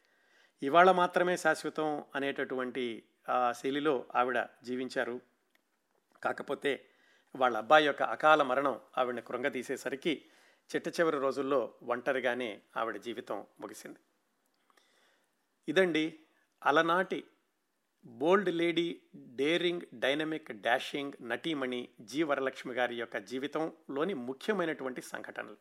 [0.62, 5.20] ఇవాళ మాత్రమే శాశ్వతం అనేటటువంటి ఆ శైలిలో ఆవిడ జీవించారు.
[6.22, 6.88] కాకపోతే
[7.36, 10.24] వాళ్ళ అబ్బాయి యొక్క అకాల మరణం ఆవిడని కృంగతీసేసరికి
[10.74, 13.99] చిట్ట చివరి రోజుల్లో ఒంటరిగానే ఆవిడ జీవితం ముగిసింది.
[15.68, 16.18] ఇదండి
[16.64, 17.24] అలనాటి
[18.05, 25.57] bold lady daring dynamic dashing నటీమణి G Varalakshmi గారి యొక్క జీవితంలోని ముఖ్యమైనటువంటి సంఘటనలు.